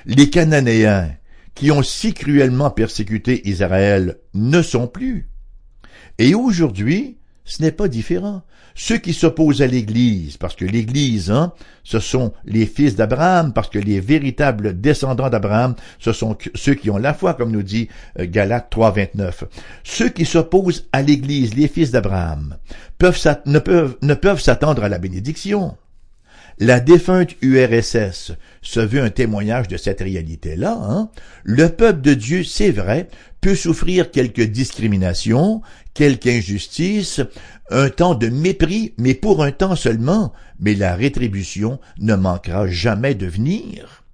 les 0.07 0.31
Cananéens, 0.31 1.11
qui 1.55 1.71
ont 1.71 1.83
si 1.83 2.15
cruellement 2.15 2.71
persécuté 2.71 3.49
Israël, 3.49 4.19
ne 4.35 4.63
sont 4.63 4.87
plus. 4.87 5.29
Et 6.19 6.35
aujourd'hui, 6.35 7.19
ce 7.45 7.63
n'est 7.63 7.73
pas 7.73 7.89
différent. 7.89 8.43
Ceux 8.75 8.99
qui 8.99 9.15
s'opposent 9.15 9.63
à 9.63 9.67
l'Église, 9.67 10.37
parce 10.37 10.55
que 10.55 10.67
l'Église, 10.67 11.31
hein, 11.31 11.53
ce 11.83 11.99
sont 11.99 12.33
les 12.45 12.67
fils 12.67 12.95
d'Abraham, 12.95 13.53
parce 13.55 13.71
que 13.71 13.79
les 13.79 14.01
véritables 14.01 14.79
descendants 14.79 15.31
d'Abraham, 15.31 15.75
ce 15.99 16.13
sont 16.13 16.37
ceux 16.55 16.75
qui 16.75 16.91
ont 16.91 16.99
la 16.99 17.15
foi, 17.15 17.35
comme 17.35 17.53
nous 17.53 17.63
dit 17.63 17.89
euh, 18.19 18.27
Galates 18.27 18.69
3, 18.69 18.91
29. 18.91 19.45
Ceux 19.83 20.11
qui 20.11 20.27
s'opposent 20.27 20.89
à 20.93 21.01
l'Église, 21.01 21.55
les 21.55 21.69
fils 21.69 21.91
d'Abraham, 21.91 22.57
peuvent, 22.99 23.19
ne 23.47 23.59
peuvent, 23.59 23.97
ne 24.03 24.15
peuvent 24.15 24.41
s'attendre 24.41 24.85
à 24.85 24.91
la 24.91 24.99
bénédiction. 24.99 25.77
La 26.59 26.81
défunte 26.81 27.35
URSS 27.43 28.33
se 28.63 28.81
veut 28.81 29.03
un 29.03 29.11
témoignage 29.11 29.69
de 29.69 29.77
cette 29.77 30.01
réalité-là. 30.01 30.79
Hein? 30.81 31.11
Le 31.45 31.69
peuple 31.69 32.01
de 32.01 32.15
Dieu, 32.15 32.45
c'est 32.45 32.71
vrai, 32.71 33.09
peut 33.43 33.55
souffrir 33.55 34.11
quelques 34.11 34.43
discriminations, 34.43 35.61
quelques 35.93 36.29
injustices, 36.29 37.21
un 37.71 37.91
temps 37.91 38.15
de 38.15 38.29
mépris, 38.29 38.95
mais 38.97 39.13
pour 39.13 39.45
un 39.45 39.53
temps 39.53 39.77
seulement, 39.77 40.33
mais 40.59 40.75
la 40.75 40.97
rétribution 40.97 41.79
ne 41.99 42.15
manquera 42.15 42.67
jamais 42.69 43.15
de 43.15 43.27
venir. 43.27 44.05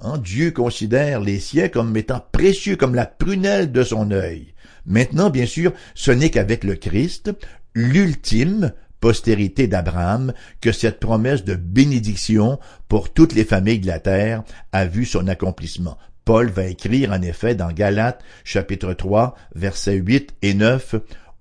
Hein? 0.00 0.16
Dieu 0.16 0.52
considère 0.52 1.20
les 1.20 1.38
siens 1.38 1.68
comme 1.68 1.94
étant 1.98 2.24
précieux 2.32 2.76
comme 2.76 2.94
la 2.94 3.06
prunelle 3.06 3.72
de 3.72 3.82
son 3.82 4.10
œil. 4.10 4.54
Maintenant, 4.86 5.28
bien 5.28 5.46
sûr, 5.46 5.72
ce 5.94 6.10
n'est 6.10 6.30
qu'avec 6.30 6.64
le 6.64 6.76
Christ, 6.76 7.30
l'ultime, 7.74 8.72
d'Abraham 9.66 10.32
que 10.60 10.72
cette 10.72 11.00
promesse 11.00 11.44
de 11.44 11.54
bénédiction 11.54 12.58
pour 12.88 13.12
toutes 13.12 13.34
les 13.34 13.44
familles 13.44 13.80
de 13.80 13.86
la 13.86 14.00
terre 14.00 14.42
a 14.72 14.86
vu 14.86 15.04
son 15.04 15.28
accomplissement. 15.28 15.98
Paul 16.24 16.48
va 16.48 16.64
écrire 16.64 17.12
en 17.12 17.20
effet 17.20 17.54
dans 17.54 17.70
Galates 17.70 18.22
chapitre 18.44 18.94
3 18.94 19.34
versets 19.54 19.96
8 19.96 20.34
et 20.42 20.54
9 20.54 20.96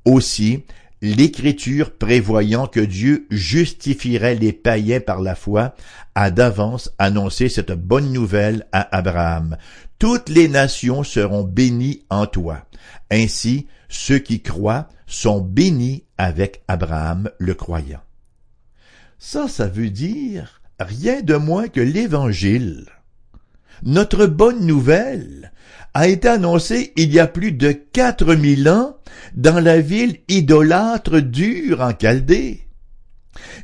aussi 0.05 0.63
l'Écriture 1.01 1.91
prévoyant 1.91 2.65
que 2.65 2.79
Dieu 2.79 3.27
justifierait 3.29 4.35
les 4.35 4.53
païens 4.53 5.01
par 5.01 5.21
la 5.21 5.35
foi, 5.35 5.75
a 6.15 6.31
d'avance 6.31 6.93
annoncé 6.97 7.49
cette 7.49 7.73
bonne 7.73 8.13
nouvelle 8.13 8.65
à 8.71 8.95
Abraham. 8.95 9.57
Toutes 10.03 10.27
les 10.27 10.49
nations 10.49 11.01
seront 11.05 11.45
bénies 11.45 12.01
en 12.09 12.25
toi. 12.25 12.65
Ainsi, 13.09 13.67
ceux 13.87 14.19
qui 14.19 14.41
croient 14.41 14.89
sont 15.07 15.39
bénis 15.39 16.03
avec 16.17 16.61
Abraham 16.67 17.29
le 17.37 17.53
croyant. 17.53 18.01
Ça, 19.17 19.47
ça 19.47 19.65
veut 19.65 19.89
dire 19.89 20.61
rien 20.77 21.21
de 21.21 21.35
moins 21.35 21.69
que 21.69 21.79
l'Évangile. 21.79 22.87
Notre 23.83 24.25
bonne 24.25 24.65
nouvelle 24.65 25.53
a 25.93 26.09
été 26.09 26.27
annoncée 26.27 26.91
il 26.97 27.13
y 27.13 27.19
a 27.21 27.27
plus 27.27 27.53
de 27.53 27.71
quatre 27.71 28.35
mille 28.35 28.67
ans 28.67 28.97
dans 29.35 29.61
la 29.61 29.79
ville 29.79 30.17
idolâtre 30.27 31.21
dure 31.21 31.79
en 31.79 31.93
Chaldée. 31.97 32.67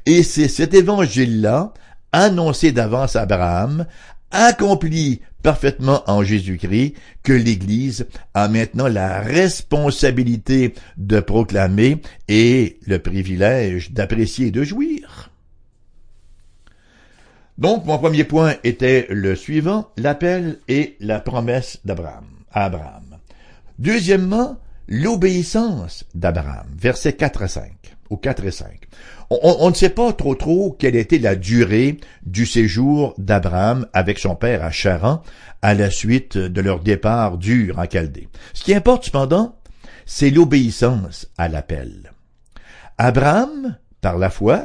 Et 0.05 0.24
c'est 0.24 0.48
cet 0.48 0.74
évangile-là, 0.74 1.74
annoncé 2.13 2.72
d'avance 2.72 3.17
à 3.17 3.24
Abraham, 3.24 3.86
accompli 4.31 5.19
parfaitement 5.43 6.03
en 6.08 6.24
Jésus-Christ 6.24 6.93
que 7.24 7.34
l'Église 7.34 8.08
a 8.34 8.48
maintenant 8.48 8.88
la 8.88 9.22
responsabilité 9.22 10.74
de 10.98 11.19
proclamer 11.19 12.01
et 12.27 12.79
le 12.86 13.00
privilège 13.00 13.91
d'apprécier 13.91 14.48
et 14.48 14.51
de 14.51 14.63
jouir. 14.63 15.31
Donc, 17.58 17.86
mon 17.86 17.98
premier 17.98 18.24
point 18.24 18.55
était 18.63 19.05
le 19.10 19.36
suivant, 19.36 19.89
l'appel 19.98 20.60
et 20.69 20.96
la 21.01 21.19
promesse 21.19 21.79
d'Abraham, 21.84 22.25
Abraham. 22.51 23.17
Deuxièmement, 23.79 24.58
l'obéissance 24.88 26.05
d'Abraham, 26.15 26.67
versets 26.77 27.13
4 27.13 27.43
à 27.43 27.48
5, 27.50 27.72
ou 28.10 28.18
4 28.18 28.46
et 28.46 28.51
5. 28.51 28.88
On, 29.30 29.70
ne 29.70 29.75
sait 29.75 29.89
pas 29.89 30.12
trop 30.13 30.34
trop 30.34 30.75
quelle 30.78 30.96
était 30.96 31.20
la 31.20 31.36
durée 31.36 32.00
du 32.25 32.46
séjour 32.46 33.13
d'Abraham 33.18 33.86
avec 33.94 34.18
son 34.18 34.36
père 34.36 34.63
à 34.63 34.72
Charan 34.72 35.22
à 35.62 35.74
la 35.75 35.92
suite 35.92 36.38
de 36.38 36.62
leur 36.62 36.80
départ 36.80 37.38
dur 37.38 37.78
en 37.78 37.86
Chaldée. 37.88 38.28
Ce 38.54 38.63
qui 38.63 38.74
importe 38.74 39.06
cependant, 39.06 39.56
c'est 40.06 40.32
l'obéissance 40.32 41.28
à 41.38 41.48
l'appel. 41.48 42.12
Abraham, 42.98 43.78
par 44.01 44.18
la 44.18 44.32
foi, 44.32 44.63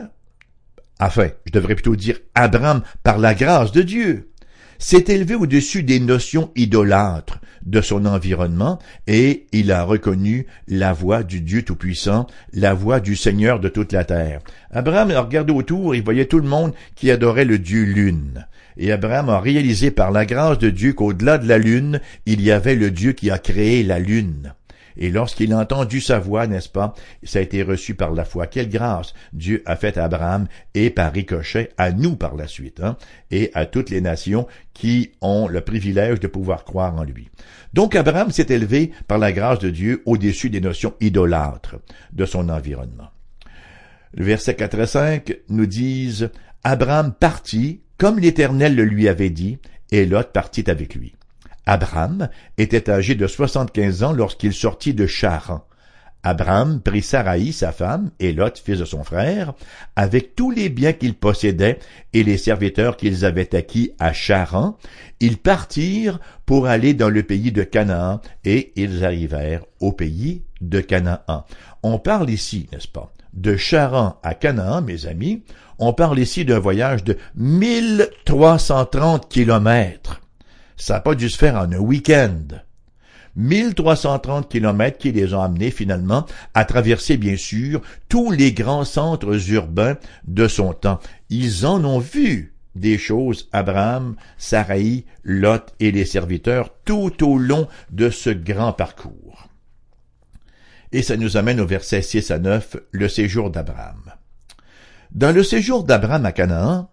enfin, 0.98 1.28
je 1.44 1.52
devrais 1.52 1.74
plutôt 1.74 1.96
dire 1.96 2.18
Abraham, 2.34 2.82
par 3.02 3.18
la 3.18 3.34
grâce 3.34 3.72
de 3.72 3.82
Dieu, 3.82 4.32
s'est 4.78 5.04
élevé 5.08 5.34
au-dessus 5.34 5.82
des 5.82 6.00
notions 6.00 6.50
idolâtres 6.56 7.40
de 7.64 7.80
son 7.80 8.06
environnement 8.06 8.78
et 9.06 9.46
il 9.52 9.72
a 9.72 9.84
reconnu 9.84 10.46
la 10.68 10.92
voix 10.92 11.22
du 11.22 11.40
Dieu 11.40 11.62
Tout-Puissant, 11.62 12.26
la 12.52 12.74
voix 12.74 13.00
du 13.00 13.16
Seigneur 13.16 13.60
de 13.60 13.68
toute 13.68 13.92
la 13.92 14.04
terre. 14.04 14.40
Abraham 14.70 15.10
a 15.10 15.20
regardé 15.20 15.52
autour, 15.52 15.94
il 15.94 16.02
voyait 16.02 16.26
tout 16.26 16.40
le 16.40 16.48
monde 16.48 16.72
qui 16.94 17.10
adorait 17.10 17.44
le 17.44 17.58
Dieu 17.58 17.84
Lune. 17.84 18.46
Et 18.76 18.90
Abraham 18.90 19.28
a 19.28 19.40
réalisé 19.40 19.90
par 19.90 20.10
la 20.10 20.26
grâce 20.26 20.58
de 20.58 20.70
Dieu 20.70 20.92
qu'au-delà 20.92 21.38
de 21.38 21.46
la 21.46 21.58
Lune, 21.58 22.00
il 22.26 22.40
y 22.40 22.50
avait 22.50 22.74
le 22.74 22.90
Dieu 22.90 23.12
qui 23.12 23.30
a 23.30 23.38
créé 23.38 23.82
la 23.82 23.98
Lune. 23.98 24.52
Et 24.96 25.10
lorsqu'il 25.10 25.52
a 25.52 25.58
entendu 25.58 26.00
sa 26.00 26.18
voix, 26.18 26.46
n'est-ce 26.46 26.68
pas, 26.68 26.94
ça 27.22 27.38
a 27.38 27.42
été 27.42 27.62
reçu 27.62 27.94
par 27.94 28.12
la 28.12 28.24
foi. 28.24 28.46
Quelle 28.46 28.68
grâce 28.68 29.14
Dieu 29.32 29.62
a 29.66 29.76
faite 29.76 29.98
à 29.98 30.04
Abraham 30.04 30.46
et 30.74 30.90
par 30.90 31.12
ricochet 31.12 31.70
à 31.78 31.92
nous 31.92 32.16
par 32.16 32.36
la 32.36 32.46
suite, 32.46 32.80
hein, 32.80 32.96
et 33.30 33.50
à 33.54 33.66
toutes 33.66 33.90
les 33.90 34.00
nations 34.00 34.46
qui 34.72 35.12
ont 35.20 35.48
le 35.48 35.60
privilège 35.60 36.20
de 36.20 36.26
pouvoir 36.26 36.64
croire 36.64 36.94
en 36.96 37.04
lui. 37.04 37.28
Donc 37.72 37.96
Abraham 37.96 38.30
s'est 38.30 38.46
élevé 38.50 38.92
par 39.08 39.18
la 39.18 39.32
grâce 39.32 39.58
de 39.58 39.70
Dieu 39.70 40.02
au-dessus 40.06 40.50
des 40.50 40.60
notions 40.60 40.94
idolâtres 41.00 41.76
de 42.12 42.24
son 42.24 42.48
environnement. 42.48 43.10
Le 44.14 44.24
verset 44.24 44.54
4 44.54 44.78
et 44.78 44.86
5 44.86 45.36
nous 45.48 45.66
disent 45.66 46.30
Abraham 46.62 47.12
partit 47.12 47.80
comme 47.98 48.18
l'Éternel 48.18 48.74
le 48.74 48.84
lui 48.84 49.08
avait 49.08 49.30
dit, 49.30 49.58
et 49.90 50.06
Lot 50.06 50.32
partit 50.32 50.68
avec 50.68 50.94
lui. 50.94 51.14
Abraham 51.66 52.28
était 52.58 52.90
âgé 52.90 53.14
de 53.14 53.26
soixante-quinze 53.26 54.02
ans 54.02 54.12
lorsqu'il 54.12 54.52
sortit 54.52 54.94
de 54.94 55.06
Charan. 55.06 55.64
Abraham 56.26 56.80
prit 56.80 57.02
Saraï, 57.02 57.52
sa 57.52 57.70
femme, 57.70 58.10
et 58.18 58.32
Lot, 58.32 58.58
fils 58.58 58.78
de 58.78 58.86
son 58.86 59.04
frère, 59.04 59.52
avec 59.94 60.34
tous 60.34 60.50
les 60.50 60.70
biens 60.70 60.94
qu'ils 60.94 61.14
possédaient 61.14 61.78
et 62.14 62.24
les 62.24 62.38
serviteurs 62.38 62.96
qu'ils 62.96 63.26
avaient 63.26 63.54
acquis 63.54 63.92
à 63.98 64.14
Charan. 64.14 64.78
Ils 65.20 65.36
partirent 65.36 66.18
pour 66.46 66.66
aller 66.66 66.94
dans 66.94 67.10
le 67.10 67.22
pays 67.22 67.52
de 67.52 67.62
Canaan, 67.62 68.22
et 68.46 68.72
ils 68.76 69.04
arrivèrent 69.04 69.66
au 69.80 69.92
pays 69.92 70.44
de 70.62 70.80
Canaan. 70.80 71.44
On 71.82 71.98
parle 71.98 72.30
ici, 72.30 72.70
n'est-ce 72.72 72.88
pas, 72.88 73.12
de 73.34 73.56
Charan 73.56 74.18
à 74.22 74.32
Canaan, 74.32 74.80
mes 74.80 75.04
amis. 75.06 75.44
On 75.78 75.92
parle 75.92 76.18
ici 76.18 76.46
d'un 76.46 76.58
voyage 76.58 77.04
de 77.04 77.18
1330 77.34 79.28
kilomètres. 79.28 80.22
Ça 80.76 80.94
n'a 80.94 81.00
pas 81.00 81.14
dû 81.14 81.28
se 81.28 81.38
faire 81.38 81.56
en 81.56 81.70
un 81.70 81.78
week-end. 81.78 82.46
1330 83.36 84.48
kilomètres 84.48 84.98
qui 84.98 85.12
les 85.12 85.34
ont 85.34 85.42
amenés 85.42 85.70
finalement 85.70 86.24
à 86.54 86.64
traverser 86.64 87.16
bien 87.16 87.36
sûr 87.36 87.80
tous 88.08 88.30
les 88.30 88.52
grands 88.52 88.84
centres 88.84 89.50
urbains 89.50 89.96
de 90.26 90.46
son 90.46 90.72
temps. 90.72 91.00
Ils 91.30 91.66
en 91.66 91.84
ont 91.84 91.98
vu 91.98 92.54
des 92.76 92.98
choses, 92.98 93.48
Abraham, 93.52 94.16
Sarai, 94.38 95.04
Lot 95.22 95.74
et 95.80 95.90
les 95.90 96.04
serviteurs 96.04 96.70
tout 96.84 97.24
au 97.24 97.38
long 97.38 97.68
de 97.90 98.10
ce 98.10 98.30
grand 98.30 98.72
parcours. 98.72 99.48
Et 100.92 101.02
ça 101.02 101.16
nous 101.16 101.36
amène 101.36 101.60
au 101.60 101.66
verset 101.66 102.02
6 102.02 102.30
à 102.30 102.38
9, 102.38 102.76
le 102.92 103.08
séjour 103.08 103.50
d'Abraham. 103.50 104.12
Dans 105.12 105.34
le 105.34 105.42
séjour 105.42 105.84
d'Abraham 105.84 106.26
à 106.26 106.32
Canaan, 106.32 106.90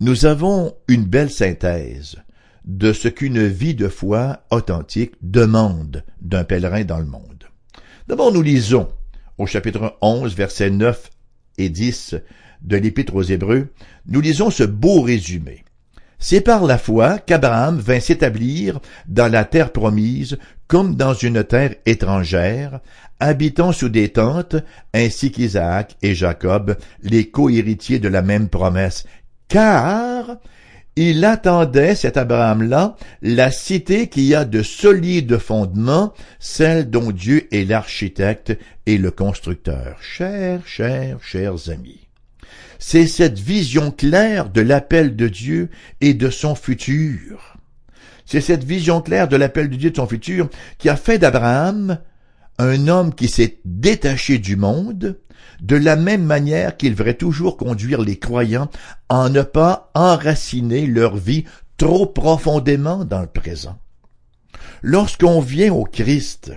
nous 0.00 0.26
avons 0.26 0.74
une 0.88 1.04
belle 1.04 1.30
synthèse 1.30 2.16
de 2.64 2.92
ce 2.92 3.08
qu'une 3.08 3.46
vie 3.46 3.74
de 3.74 3.88
foi 3.88 4.44
authentique 4.50 5.14
demande 5.22 6.04
d'un 6.20 6.44
pèlerin 6.44 6.84
dans 6.84 6.98
le 6.98 7.06
monde. 7.06 7.44
D'abord, 8.08 8.32
nous 8.32 8.42
lisons 8.42 8.88
au 9.38 9.46
chapitre 9.46 9.96
11, 10.00 10.34
versets 10.36 10.70
9 10.70 11.10
et 11.58 11.68
10 11.68 12.16
de 12.62 12.76
l'Épître 12.76 13.14
aux 13.14 13.22
Hébreux, 13.22 13.68
nous 14.06 14.20
lisons 14.20 14.50
ce 14.50 14.62
beau 14.62 15.02
résumé. 15.02 15.64
C'est 16.18 16.40
par 16.40 16.64
la 16.64 16.78
foi 16.78 17.18
qu'Abraham 17.18 17.78
vint 17.78 17.98
s'établir 17.98 18.78
dans 19.08 19.30
la 19.30 19.44
terre 19.44 19.72
promise 19.72 20.38
comme 20.68 20.94
dans 20.94 21.14
une 21.14 21.42
terre 21.42 21.74
étrangère, 21.84 22.80
habitant 23.18 23.72
sous 23.72 23.88
des 23.88 24.10
tentes, 24.10 24.56
ainsi 24.94 25.32
qu'Isaac 25.32 25.96
et 26.00 26.14
Jacob, 26.14 26.76
les 27.02 27.28
co-héritiers 27.28 27.98
de 27.98 28.08
la 28.08 28.22
même 28.22 28.48
promesse, 28.48 29.04
car 29.48 30.36
il 30.96 31.24
attendait, 31.24 31.94
cet 31.94 32.16
Abraham-là, 32.16 32.96
la 33.22 33.50
cité 33.50 34.08
qui 34.08 34.34
a 34.34 34.44
de 34.44 34.62
solides 34.62 35.38
fondements, 35.38 36.12
celle 36.38 36.90
dont 36.90 37.10
Dieu 37.12 37.48
est 37.54 37.64
l'architecte 37.64 38.58
et 38.84 38.98
le 38.98 39.10
constructeur. 39.10 39.96
Chers, 40.02 40.66
chers, 40.66 41.22
chers 41.22 41.70
amis, 41.70 42.08
c'est 42.78 43.06
cette 43.06 43.38
vision 43.38 43.90
claire 43.90 44.50
de 44.50 44.60
l'appel 44.60 45.16
de 45.16 45.28
Dieu 45.28 45.70
et 46.00 46.14
de 46.14 46.28
son 46.28 46.54
futur. 46.54 47.56
C'est 48.26 48.40
cette 48.40 48.64
vision 48.64 49.00
claire 49.00 49.28
de 49.28 49.36
l'appel 49.36 49.70
de 49.70 49.76
Dieu 49.76 49.88
et 49.88 49.92
de 49.92 49.96
son 49.96 50.06
futur 50.06 50.50
qui 50.78 50.88
a 50.88 50.96
fait 50.96 51.18
d'Abraham 51.18 51.98
un 52.58 52.88
homme 52.88 53.14
qui 53.14 53.28
s'est 53.28 53.58
détaché 53.64 54.38
du 54.38 54.56
monde, 54.56 55.18
de 55.62 55.76
la 55.76 55.96
même 55.96 56.24
manière 56.24 56.76
qu'il 56.76 56.94
devrait 56.94 57.14
toujours 57.14 57.56
conduire 57.56 58.02
les 58.02 58.18
croyants 58.18 58.68
à 59.08 59.28
ne 59.28 59.42
pas 59.42 59.90
enraciner 59.94 60.86
leur 60.86 61.16
vie 61.16 61.44
trop 61.78 62.06
profondément 62.06 63.04
dans 63.04 63.20
le 63.20 63.28
présent. 63.28 63.78
Lorsqu'on 64.82 65.40
vient 65.40 65.72
au 65.72 65.84
Christ, 65.84 66.52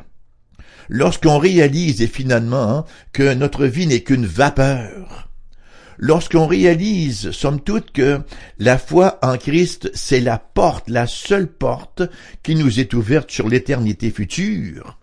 lorsqu'on 0.89 1.37
réalise 1.37 2.01
et 2.01 2.07
finalement 2.07 2.77
hein, 2.77 2.85
que 3.13 3.33
notre 3.33 3.65
vie 3.65 3.85
n'est 3.85 4.01
qu'une 4.01 4.25
vapeur, 4.25 5.29
lorsqu'on 5.99 6.47
réalise, 6.47 7.29
somme 7.29 7.61
toute, 7.61 7.91
que 7.91 8.21
la 8.57 8.79
foi 8.79 9.19
en 9.21 9.37
Christ, 9.37 9.91
c'est 9.93 10.19
la 10.19 10.39
porte, 10.39 10.89
la 10.89 11.05
seule 11.05 11.47
porte 11.47 12.01
qui 12.41 12.55
nous 12.55 12.79
est 12.79 12.95
ouverte 12.95 13.29
sur 13.29 13.47
l'éternité 13.47 14.09
future, 14.09 14.97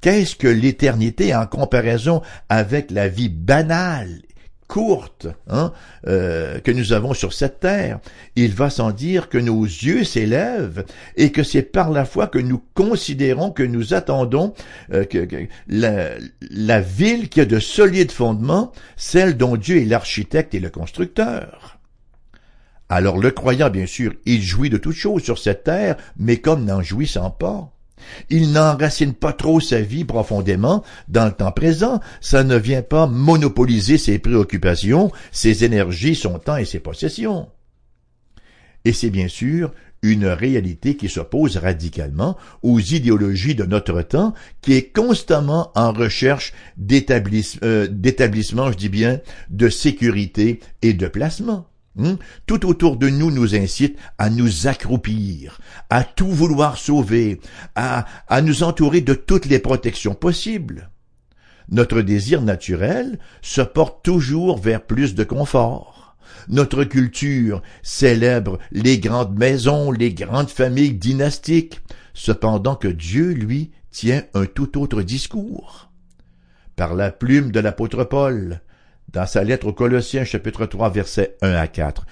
Qu'est-ce 0.00 0.36
que 0.36 0.46
l'éternité 0.46 1.34
en 1.34 1.46
comparaison 1.46 2.22
avec 2.48 2.90
la 2.92 3.08
vie 3.08 3.28
banale 3.28 4.22
courte 4.68 5.26
hein, 5.48 5.72
euh, 6.06 6.60
que 6.60 6.70
nous 6.70 6.92
avons 6.92 7.14
sur 7.14 7.32
cette 7.32 7.58
terre? 7.58 7.98
Il 8.36 8.54
va 8.54 8.70
sans 8.70 8.92
dire 8.92 9.28
que 9.28 9.38
nos 9.38 9.64
yeux 9.64 10.04
s'élèvent 10.04 10.84
et 11.16 11.32
que 11.32 11.42
c'est 11.42 11.62
par 11.62 11.90
la 11.90 12.04
foi 12.04 12.28
que 12.28 12.38
nous 12.38 12.62
considérons, 12.74 13.50
que 13.50 13.64
nous 13.64 13.92
attendons 13.92 14.54
euh, 14.92 15.04
que, 15.04 15.26
la, 15.66 16.10
la 16.50 16.80
ville 16.80 17.28
qui 17.28 17.40
a 17.40 17.44
de 17.44 17.58
solides 17.58 18.12
fondements, 18.12 18.70
celle 18.96 19.36
dont 19.36 19.56
Dieu 19.56 19.78
est 19.78 19.84
l'architecte 19.84 20.54
et 20.54 20.60
le 20.60 20.70
constructeur. 20.70 21.78
Alors 22.88 23.18
le 23.18 23.32
croyant, 23.32 23.68
bien 23.68 23.86
sûr, 23.86 24.14
il 24.26 24.42
jouit 24.42 24.70
de 24.70 24.78
toutes 24.78 24.94
choses 24.94 25.22
sur 25.22 25.38
cette 25.38 25.64
terre, 25.64 25.96
mais 26.16 26.36
comme 26.36 26.64
n'en 26.64 26.82
jouissant 26.82 27.30
pas. 27.30 27.72
Il 28.30 28.52
n'enracine 28.52 29.14
pas 29.14 29.32
trop 29.32 29.60
sa 29.60 29.80
vie 29.80 30.04
profondément 30.04 30.82
dans 31.08 31.26
le 31.26 31.32
temps 31.32 31.52
présent, 31.52 32.00
ça 32.20 32.44
ne 32.44 32.56
vient 32.56 32.82
pas 32.82 33.06
monopoliser 33.06 33.98
ses 33.98 34.18
préoccupations, 34.18 35.10
ses 35.32 35.64
énergies, 35.64 36.14
son 36.14 36.38
temps 36.38 36.56
et 36.56 36.64
ses 36.64 36.80
possessions. 36.80 37.48
Et 38.84 38.92
c'est 38.92 39.10
bien 39.10 39.28
sûr 39.28 39.72
une 40.02 40.26
réalité 40.26 40.96
qui 40.96 41.08
s'oppose 41.08 41.56
radicalement 41.56 42.36
aux 42.62 42.78
idéologies 42.78 43.54
de 43.54 43.64
notre 43.64 44.02
temps, 44.02 44.34
qui 44.60 44.74
est 44.74 44.92
constamment 44.92 45.72
en 45.74 45.92
recherche 45.92 46.52
euh, 46.80 47.88
d'établissement, 47.90 48.70
je 48.70 48.76
dis 48.76 48.88
bien, 48.88 49.20
de 49.50 49.68
sécurité 49.68 50.60
et 50.82 50.94
de 50.94 51.08
placement. 51.08 51.67
Hmm? 51.98 52.14
Tout 52.46 52.64
autour 52.64 52.96
de 52.96 53.08
nous 53.08 53.32
nous 53.32 53.56
incite 53.56 53.98
à 54.18 54.30
nous 54.30 54.68
accroupir, 54.68 55.58
à 55.90 56.04
tout 56.04 56.30
vouloir 56.30 56.78
sauver, 56.78 57.40
à, 57.74 58.06
à 58.28 58.40
nous 58.40 58.62
entourer 58.62 59.00
de 59.00 59.14
toutes 59.14 59.46
les 59.46 59.58
protections 59.58 60.14
possibles. 60.14 60.90
Notre 61.70 62.00
désir 62.00 62.40
naturel 62.40 63.18
se 63.42 63.60
porte 63.60 64.04
toujours 64.04 64.58
vers 64.58 64.86
plus 64.86 65.16
de 65.16 65.24
confort. 65.24 66.16
Notre 66.48 66.84
culture 66.84 67.62
célèbre 67.82 68.58
les 68.70 69.00
grandes 69.00 69.36
maisons, 69.36 69.90
les 69.90 70.14
grandes 70.14 70.50
familles 70.50 70.94
dynastiques, 70.94 71.80
cependant 72.14 72.76
que 72.76 72.88
Dieu, 72.88 73.32
lui, 73.32 73.72
tient 73.90 74.22
un 74.34 74.46
tout 74.46 74.80
autre 74.80 75.02
discours. 75.02 75.90
Par 76.76 76.94
la 76.94 77.10
plume 77.10 77.50
de 77.50 77.58
l'apôtre 77.58 78.04
Paul, 78.04 78.60
dans 79.12 79.26
sa 79.26 79.44
lettre 79.44 79.66
aux 79.66 79.72
Colossiens 79.72 80.24
chapitre 80.24 80.66
3 80.66 80.90
versets 80.90 81.36
1 81.42 81.52
à 81.52 81.66
4. 81.66 82.06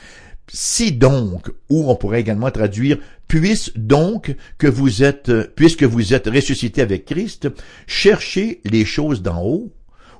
si 0.48 0.92
donc, 0.92 1.50
ou 1.68 1.90
on 1.90 1.96
pourrait 1.96 2.20
également 2.20 2.50
traduire 2.50 2.98
puisse 3.28 3.72
donc 3.76 4.34
que 4.58 4.66
vous 4.66 5.02
êtes, 5.02 5.32
puisque 5.54 5.82
vous 5.82 6.14
êtes 6.14 6.28
ressuscité 6.28 6.82
avec 6.82 7.04
Christ, 7.04 7.48
cherchez 7.86 8.60
les 8.64 8.84
choses 8.84 9.22
d'en 9.22 9.42
haut, 9.42 9.72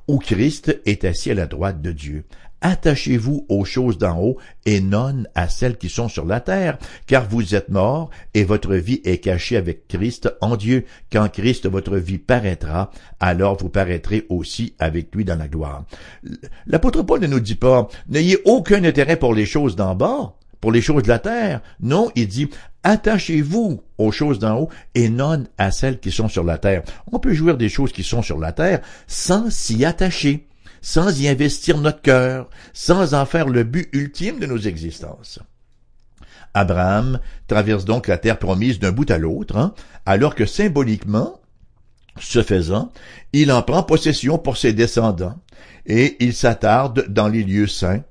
où 0.08 0.18
Christ 0.18 0.80
est 0.86 1.04
assis 1.04 1.30
à 1.30 1.34
la 1.34 1.46
droite 1.46 1.80
de 1.82 1.92
Dieu. 1.92 2.24
Attachez-vous 2.60 3.44
aux 3.48 3.64
choses 3.64 3.98
d'en 3.98 4.18
haut 4.20 4.38
et 4.64 4.80
non 4.80 5.24
à 5.34 5.48
celles 5.48 5.76
qui 5.76 5.88
sont 5.88 6.08
sur 6.08 6.24
la 6.24 6.40
terre, 6.40 6.78
car 7.06 7.28
vous 7.28 7.54
êtes 7.54 7.68
morts 7.68 8.10
et 8.34 8.44
votre 8.44 8.74
vie 8.74 9.00
est 9.04 9.18
cachée 9.18 9.56
avec 9.56 9.86
Christ 9.88 10.32
en 10.40 10.56
Dieu. 10.56 10.84
Quand 11.12 11.28
Christ 11.30 11.68
votre 11.68 11.96
vie 11.96 12.18
paraîtra, 12.18 12.90
alors 13.20 13.58
vous 13.58 13.68
paraîtrez 13.68 14.26
aussi 14.30 14.74
avec 14.78 15.14
lui 15.14 15.24
dans 15.24 15.36
la 15.36 15.48
gloire. 15.48 15.84
L'apôtre 16.66 17.02
Paul 17.02 17.20
ne 17.20 17.26
nous 17.26 17.40
dit 17.40 17.54
pas, 17.54 17.88
n'ayez 18.08 18.38
aucun 18.44 18.82
intérêt 18.84 19.16
pour 19.16 19.34
les 19.34 19.46
choses 19.46 19.76
d'en 19.76 19.94
bas, 19.94 20.34
pour 20.60 20.72
les 20.72 20.80
choses 20.80 21.02
de 21.02 21.08
la 21.08 21.18
terre. 21.18 21.60
Non, 21.80 22.10
il 22.14 22.26
dit, 22.26 22.48
attachez-vous 22.82 23.82
aux 23.98 24.12
choses 24.12 24.38
d'en 24.38 24.60
haut 24.60 24.68
et 24.94 25.08
non 25.08 25.44
à 25.58 25.70
celles 25.70 26.00
qui 26.00 26.10
sont 26.10 26.28
sur 26.28 26.44
la 26.44 26.58
terre. 26.58 26.82
On 27.12 27.18
peut 27.18 27.34
jouir 27.34 27.56
des 27.56 27.68
choses 27.68 27.92
qui 27.92 28.02
sont 28.02 28.22
sur 28.22 28.38
la 28.38 28.52
terre 28.52 28.80
sans 29.06 29.50
s'y 29.50 29.84
attacher 29.84 30.46
sans 30.80 31.20
y 31.20 31.28
investir 31.28 31.78
notre 31.78 32.02
cœur, 32.02 32.48
sans 32.72 33.14
en 33.14 33.26
faire 33.26 33.48
le 33.48 33.64
but 33.64 33.88
ultime 33.92 34.38
de 34.38 34.46
nos 34.46 34.58
existences. 34.58 35.40
Abraham 36.54 37.20
traverse 37.48 37.84
donc 37.84 38.08
la 38.08 38.18
terre 38.18 38.38
promise 38.38 38.78
d'un 38.78 38.92
bout 38.92 39.10
à 39.10 39.18
l'autre, 39.18 39.56
hein, 39.56 39.74
alors 40.06 40.34
que 40.34 40.46
symboliquement, 40.46 41.40
ce 42.18 42.42
faisant, 42.42 42.92
il 43.32 43.52
en 43.52 43.62
prend 43.62 43.82
possession 43.82 44.38
pour 44.38 44.56
ses 44.56 44.72
descendants, 44.72 45.38
et 45.84 46.16
il 46.24 46.34
s'attarde 46.34 47.06
dans 47.08 47.28
les 47.28 47.42
lieux 47.42 47.66
saints. 47.66 48.02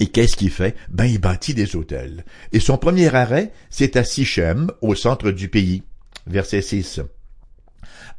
Et 0.00 0.06
qu'est-ce 0.06 0.36
qu'il 0.36 0.50
fait? 0.50 0.76
Ben, 0.88 1.04
il 1.06 1.18
bâtit 1.18 1.54
des 1.54 1.74
hôtels. 1.74 2.24
Et 2.52 2.60
son 2.60 2.78
premier 2.78 3.12
arrêt, 3.14 3.52
c'est 3.70 3.96
à 3.96 4.04
Sichem, 4.04 4.70
au 4.80 4.94
centre 4.94 5.30
du 5.30 5.48
pays. 5.48 5.82
Verset 6.26 6.62
6. 6.62 7.00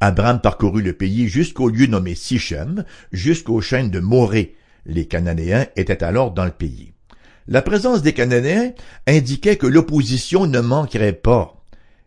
Abraham 0.00 0.40
parcourut 0.40 0.82
le 0.82 0.94
pays 0.94 1.28
jusqu'au 1.28 1.68
lieu 1.68 1.86
nommé 1.86 2.14
Sichem, 2.14 2.84
jusqu'aux 3.12 3.60
chaînes 3.60 3.90
de 3.90 4.00
Morée. 4.00 4.54
Les 4.86 5.06
Cananéens 5.06 5.66
étaient 5.76 6.02
alors 6.02 6.32
dans 6.32 6.46
le 6.46 6.50
pays. 6.50 6.92
La 7.46 7.60
présence 7.60 8.00
des 8.00 8.14
Cananéens 8.14 8.72
indiquait 9.06 9.56
que 9.56 9.66
l'opposition 9.66 10.46
ne 10.46 10.60
manquerait 10.60 11.12
pas. 11.12 11.62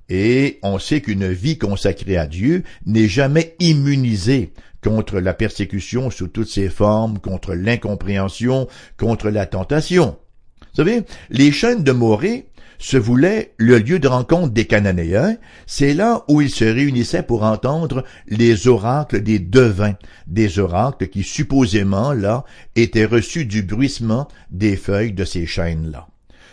Et 0.10 0.60
on 0.64 0.80
sait 0.80 1.02
qu'une 1.02 1.28
vie 1.28 1.60
consacrée 1.60 2.18
à 2.18 2.26
Dieu 2.26 2.64
n'est 2.88 3.08
jamais 3.08 3.56
immunisée 3.60 4.54
contre 4.84 5.20
la 5.20 5.36
persécution 5.36 6.10
sous 6.10 6.28
toutes 6.28 6.50
ses 6.50 6.70
formes, 6.70 7.20
contre 7.20 7.54
l'incompréhension, 7.54 8.68
contre 8.98 9.30
la 9.30 9.46
tentation. 9.46 10.18
Vous 10.62 10.78
savez, 10.78 11.04
les 11.30 11.52
chaînes 11.52 11.84
de 11.84 11.92
Morée 11.92 12.48
se 12.84 12.98
voulait 12.98 13.54
le 13.58 13.80
lieu 13.80 13.98
de 13.98 14.10
rencontre 14.10 14.52
des 14.52 14.66
Cananéens, 14.66 15.38
c'est 15.66 15.94
là 15.94 16.26
où 16.28 16.42
ils 16.42 16.50
se 16.50 16.66
réunissaient 16.66 17.24
pour 17.24 17.44
entendre 17.44 18.04
les 18.28 18.68
oracles 18.68 19.22
des 19.22 19.40
devins, 19.40 19.96
des 20.28 20.60
oracles 20.60 21.08
qui 21.08 21.24
supposément, 21.24 22.12
là, 22.12 22.44
étaient 22.76 23.06
reçus 23.06 23.46
du 23.46 23.64
bruissement 23.64 24.28
des 24.52 24.76
feuilles 24.76 25.14
de 25.14 25.24
ces 25.24 25.46
chênes-là. 25.46 26.08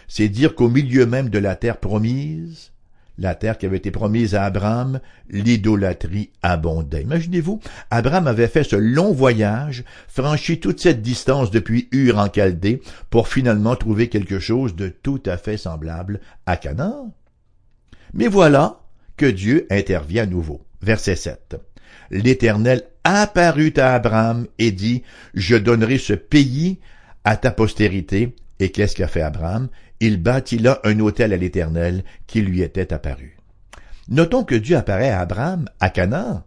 C'est 0.06 0.28
dire 0.28 0.54
qu'au 0.54 0.68
milieu 0.68 1.04
même 1.04 1.30
de 1.30 1.38
la 1.40 1.56
terre 1.56 1.78
promise, 1.78 2.69
la 3.20 3.34
terre 3.34 3.58
qui 3.58 3.66
avait 3.66 3.76
été 3.76 3.90
promise 3.90 4.34
à 4.34 4.44
Abraham, 4.44 5.00
l'idolâtrie 5.28 6.30
abondait. 6.42 7.02
Imaginez-vous, 7.02 7.60
Abraham 7.90 8.26
avait 8.26 8.48
fait 8.48 8.64
ce 8.64 8.76
long 8.76 9.12
voyage, 9.12 9.84
franchi 10.08 10.58
toute 10.58 10.80
cette 10.80 11.02
distance 11.02 11.50
depuis 11.50 11.88
Ur 11.92 12.18
en 12.18 12.28
Chaldée, 12.32 12.80
pour 13.10 13.28
finalement 13.28 13.76
trouver 13.76 14.08
quelque 14.08 14.38
chose 14.38 14.74
de 14.74 14.88
tout 14.88 15.22
à 15.26 15.36
fait 15.36 15.58
semblable 15.58 16.20
à 16.46 16.56
Canaan. 16.56 17.14
Mais 18.14 18.26
voilà 18.26 18.80
que 19.16 19.26
Dieu 19.26 19.66
intervient 19.70 20.24
à 20.24 20.26
nouveau. 20.26 20.62
Verset 20.80 21.16
7. 21.16 21.56
L'Éternel 22.10 22.84
apparut 23.04 23.74
à 23.76 23.94
Abraham 23.94 24.46
et 24.58 24.72
dit, 24.72 25.02
Je 25.34 25.56
donnerai 25.56 25.98
ce 25.98 26.14
pays 26.14 26.78
à 27.24 27.36
ta 27.36 27.50
postérité. 27.50 28.34
Et 28.58 28.70
qu'est-ce 28.70 28.96
qu'a 28.96 29.08
fait 29.08 29.22
Abraham? 29.22 29.68
Il 30.00 30.22
bâtit 30.22 30.58
là 30.58 30.80
un 30.84 30.98
hôtel 30.98 31.32
à 31.32 31.36
l'Éternel 31.36 32.04
qui 32.26 32.40
lui 32.40 32.62
était 32.62 32.92
apparu. 32.92 33.36
Notons 34.08 34.44
que 34.44 34.54
Dieu 34.54 34.76
apparaît 34.76 35.10
à 35.10 35.20
Abraham 35.20 35.68
à 35.78 35.90
Canaan. 35.90 36.42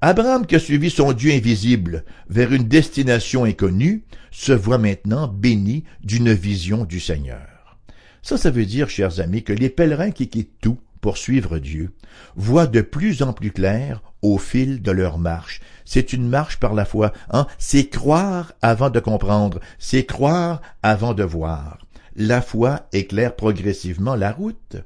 Abraham 0.00 0.46
qui 0.46 0.54
a 0.54 0.60
suivi 0.60 0.90
son 0.90 1.12
Dieu 1.12 1.32
invisible 1.32 2.04
vers 2.28 2.52
une 2.52 2.68
destination 2.68 3.44
inconnue 3.44 4.04
se 4.30 4.52
voit 4.52 4.78
maintenant 4.78 5.26
béni 5.26 5.84
d'une 6.04 6.32
vision 6.32 6.84
du 6.84 7.00
Seigneur. 7.00 7.78
Ça, 8.22 8.36
ça 8.36 8.50
veut 8.50 8.66
dire, 8.66 8.90
chers 8.90 9.18
amis, 9.20 9.42
que 9.42 9.52
les 9.52 9.70
pèlerins 9.70 10.12
qui 10.12 10.28
quittent 10.28 10.60
tout 10.60 10.78
pour 11.00 11.16
suivre 11.16 11.58
Dieu 11.58 11.92
voient 12.36 12.66
de 12.66 12.80
plus 12.80 13.22
en 13.22 13.32
plus 13.32 13.50
clair 13.50 14.02
au 14.22 14.38
fil 14.38 14.82
de 14.82 14.90
leur 14.90 15.18
marche. 15.18 15.60
C'est 15.84 16.12
une 16.12 16.28
marche 16.28 16.58
par 16.58 16.74
la 16.74 16.84
foi, 16.84 17.12
hein? 17.30 17.46
C'est 17.58 17.88
croire 17.88 18.52
avant 18.62 18.90
de 18.90 19.00
comprendre, 19.00 19.60
c'est 19.78 20.04
croire 20.04 20.60
avant 20.82 21.14
de 21.14 21.24
voir 21.24 21.78
la 22.16 22.42
foi 22.42 22.88
éclaire 22.92 23.36
progressivement 23.36 24.14
la 24.14 24.32
route. 24.32 24.76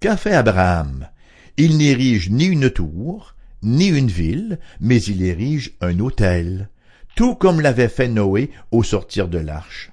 Qu'a 0.00 0.16
fait 0.16 0.34
Abraham? 0.34 1.08
Il 1.56 1.76
n'érige 1.76 2.30
ni 2.30 2.46
une 2.46 2.70
tour, 2.70 3.34
ni 3.62 3.88
une 3.88 4.08
ville, 4.08 4.58
mais 4.80 5.02
il 5.02 5.22
érige 5.22 5.72
un 5.80 5.98
hôtel, 5.98 6.70
tout 7.16 7.34
comme 7.34 7.60
l'avait 7.60 7.88
fait 7.88 8.08
Noé 8.08 8.50
au 8.70 8.82
sortir 8.82 9.28
de 9.28 9.38
l'arche. 9.38 9.92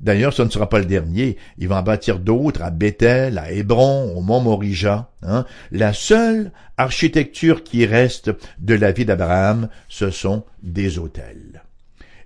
D'ailleurs, 0.00 0.32
ce 0.32 0.42
ne 0.42 0.50
sera 0.50 0.68
pas 0.68 0.78
le 0.78 0.84
dernier. 0.84 1.36
Il 1.58 1.68
va 1.68 1.78
en 1.78 1.82
bâtir 1.82 2.18
d'autres 2.18 2.62
à 2.62 2.70
Bethel, 2.70 3.38
à 3.38 3.50
Hébron, 3.52 4.12
au 4.14 4.20
mont 4.20 4.40
Morija. 4.40 5.10
Hein. 5.22 5.46
La 5.70 5.92
seule 5.92 6.52
architecture 6.76 7.64
qui 7.64 7.86
reste 7.86 8.30
de 8.58 8.74
la 8.74 8.92
vie 8.92 9.04
d'Abraham, 9.04 9.68
ce 9.88 10.10
sont 10.10 10.44
des 10.62 10.98
hôtels. 10.98 11.62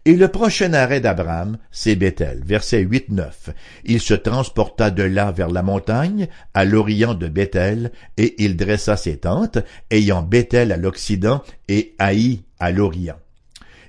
Et 0.06 0.16
le 0.16 0.28
prochain 0.28 0.72
arrêt 0.72 1.00
d'Abraham, 1.00 1.58
c'est 1.70 1.94
Bethel, 1.94 2.40
verset 2.44 2.82
8-9. 2.82 3.52
Il 3.84 4.00
se 4.00 4.14
transporta 4.14 4.90
de 4.90 5.02
là 5.02 5.30
vers 5.30 5.50
la 5.50 5.62
montagne, 5.62 6.28
à 6.54 6.64
l'orient 6.64 7.12
de 7.12 7.28
Bethel, 7.28 7.92
et 8.16 8.42
il 8.42 8.56
dressa 8.56 8.96
ses 8.96 9.18
tentes, 9.18 9.58
ayant 9.90 10.22
Bethel 10.22 10.72
à 10.72 10.78
l'occident 10.78 11.42
et 11.68 11.94
Haï 11.98 12.40
à 12.58 12.70
l'orient. 12.70 13.18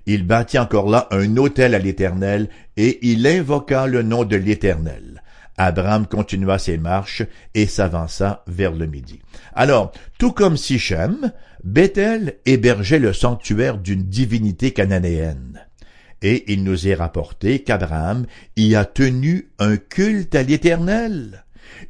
Il 0.06 0.28
bâtit 0.28 0.60
encore 0.60 0.90
là 0.90 1.08
un 1.12 1.38
autel 1.38 1.76
à 1.76 1.80
l'Éternel, 1.80 2.50
et 2.76 3.00
il 3.10 3.26
invoqua 3.26 3.88
le 3.88 4.04
nom 4.04 4.26
de 4.26 4.36
l'Éternel. 4.36 5.24
Abraham 5.58 6.08
continua 6.08 6.58
ses 6.58 6.78
marches 6.78 7.24
et 7.54 7.68
s'avança 7.68 8.44
vers 8.48 8.74
le 8.74 8.86
midi. 8.86 9.22
Alors, 9.54 9.94
tout 10.18 10.34
comme 10.34 10.58
Sichem, 10.58 11.32
Bethel 11.64 12.36
hébergeait 12.46 13.00
le 13.00 13.14
sanctuaire 13.14 13.78
d'une 13.78 14.04
divinité 14.04 14.72
cananéenne 14.72 15.68
et 16.22 16.52
il 16.52 16.64
nous 16.64 16.88
est 16.88 16.94
rapporté 16.94 17.60
qu'Abraham 17.60 18.26
y 18.58 18.76
a 18.76 18.86
tenu 18.86 19.50
un 19.60 19.78
culte 19.78 20.36
à 20.36 20.44
l'Éternel. 20.44 21.46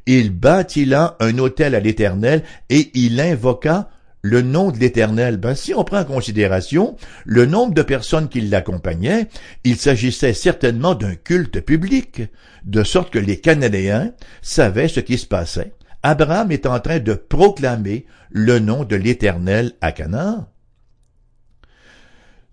Il 0.06 0.30
bâtit 0.30 0.84
là 0.84 1.16
un 1.20 1.38
autel 1.38 1.74
à 1.74 1.80
l'Éternel 1.80 2.42
et 2.70 2.90
il 2.94 3.20
invoqua 3.20 3.90
le 4.22 4.40
nom 4.40 4.70
de 4.70 4.78
l'Éternel. 4.78 5.36
Ben, 5.36 5.54
si 5.54 5.74
on 5.74 5.84
prend 5.84 6.00
en 6.00 6.04
considération 6.04 6.96
le 7.24 7.44
nombre 7.44 7.74
de 7.74 7.82
personnes 7.82 8.28
qui 8.28 8.40
l'accompagnaient, 8.40 9.28
il 9.64 9.76
s'agissait 9.76 10.32
certainement 10.32 10.94
d'un 10.94 11.16
culte 11.16 11.60
public, 11.60 12.22
de 12.64 12.84
sorte 12.84 13.12
que 13.12 13.18
les 13.18 13.38
Cananéens 13.38 14.12
savaient 14.40 14.88
ce 14.88 15.00
qui 15.00 15.18
se 15.18 15.26
passait. 15.26 15.72
Abraham 16.04 16.50
est 16.50 16.66
en 16.66 16.80
train 16.80 17.00
de 17.00 17.14
proclamer 17.14 18.06
le 18.30 18.58
nom 18.58 18.84
de 18.84 18.96
l'Éternel 18.96 19.72
à 19.80 19.92
Canaan. 19.92 20.48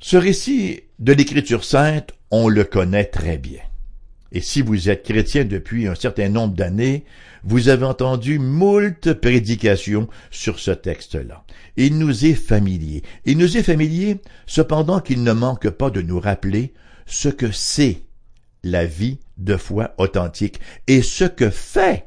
Ce 0.01 0.15
récit 0.15 0.81
de 0.99 1.11
l'Écriture 1.11 1.65
sainte, 1.65 2.11
on 2.31 2.47
le 2.47 2.63
connaît 2.63 3.05
très 3.05 3.37
bien. 3.37 3.59
Et 4.31 4.39
si 4.39 4.61
vous 4.61 4.89
êtes 4.89 5.03
chrétien 5.03 5.43
depuis 5.43 5.87
un 5.87 5.95
certain 5.95 6.29
nombre 6.29 6.55
d'années, 6.55 7.03
vous 7.43 7.67
avez 7.67 7.85
entendu 7.85 8.39
moult 8.39 9.13
prédications 9.13 10.07
sur 10.31 10.59
ce 10.59 10.71
texte-là. 10.71 11.43
Il 11.75 11.97
nous 11.97 12.25
est 12.25 12.33
familier. 12.33 13.03
Il 13.25 13.37
nous 13.37 13.57
est 13.57 13.63
familier, 13.63 14.21
cependant 14.45 15.01
qu'il 15.01 15.23
ne 15.23 15.33
manque 15.33 15.69
pas 15.69 15.89
de 15.89 16.01
nous 16.01 16.19
rappeler 16.19 16.73
ce 17.05 17.27
que 17.27 17.51
c'est 17.51 18.03
la 18.63 18.85
vie 18.85 19.19
de 19.37 19.57
foi 19.57 19.95
authentique 19.97 20.61
et 20.87 21.01
ce 21.01 21.25
que 21.25 21.49
fait 21.49 22.05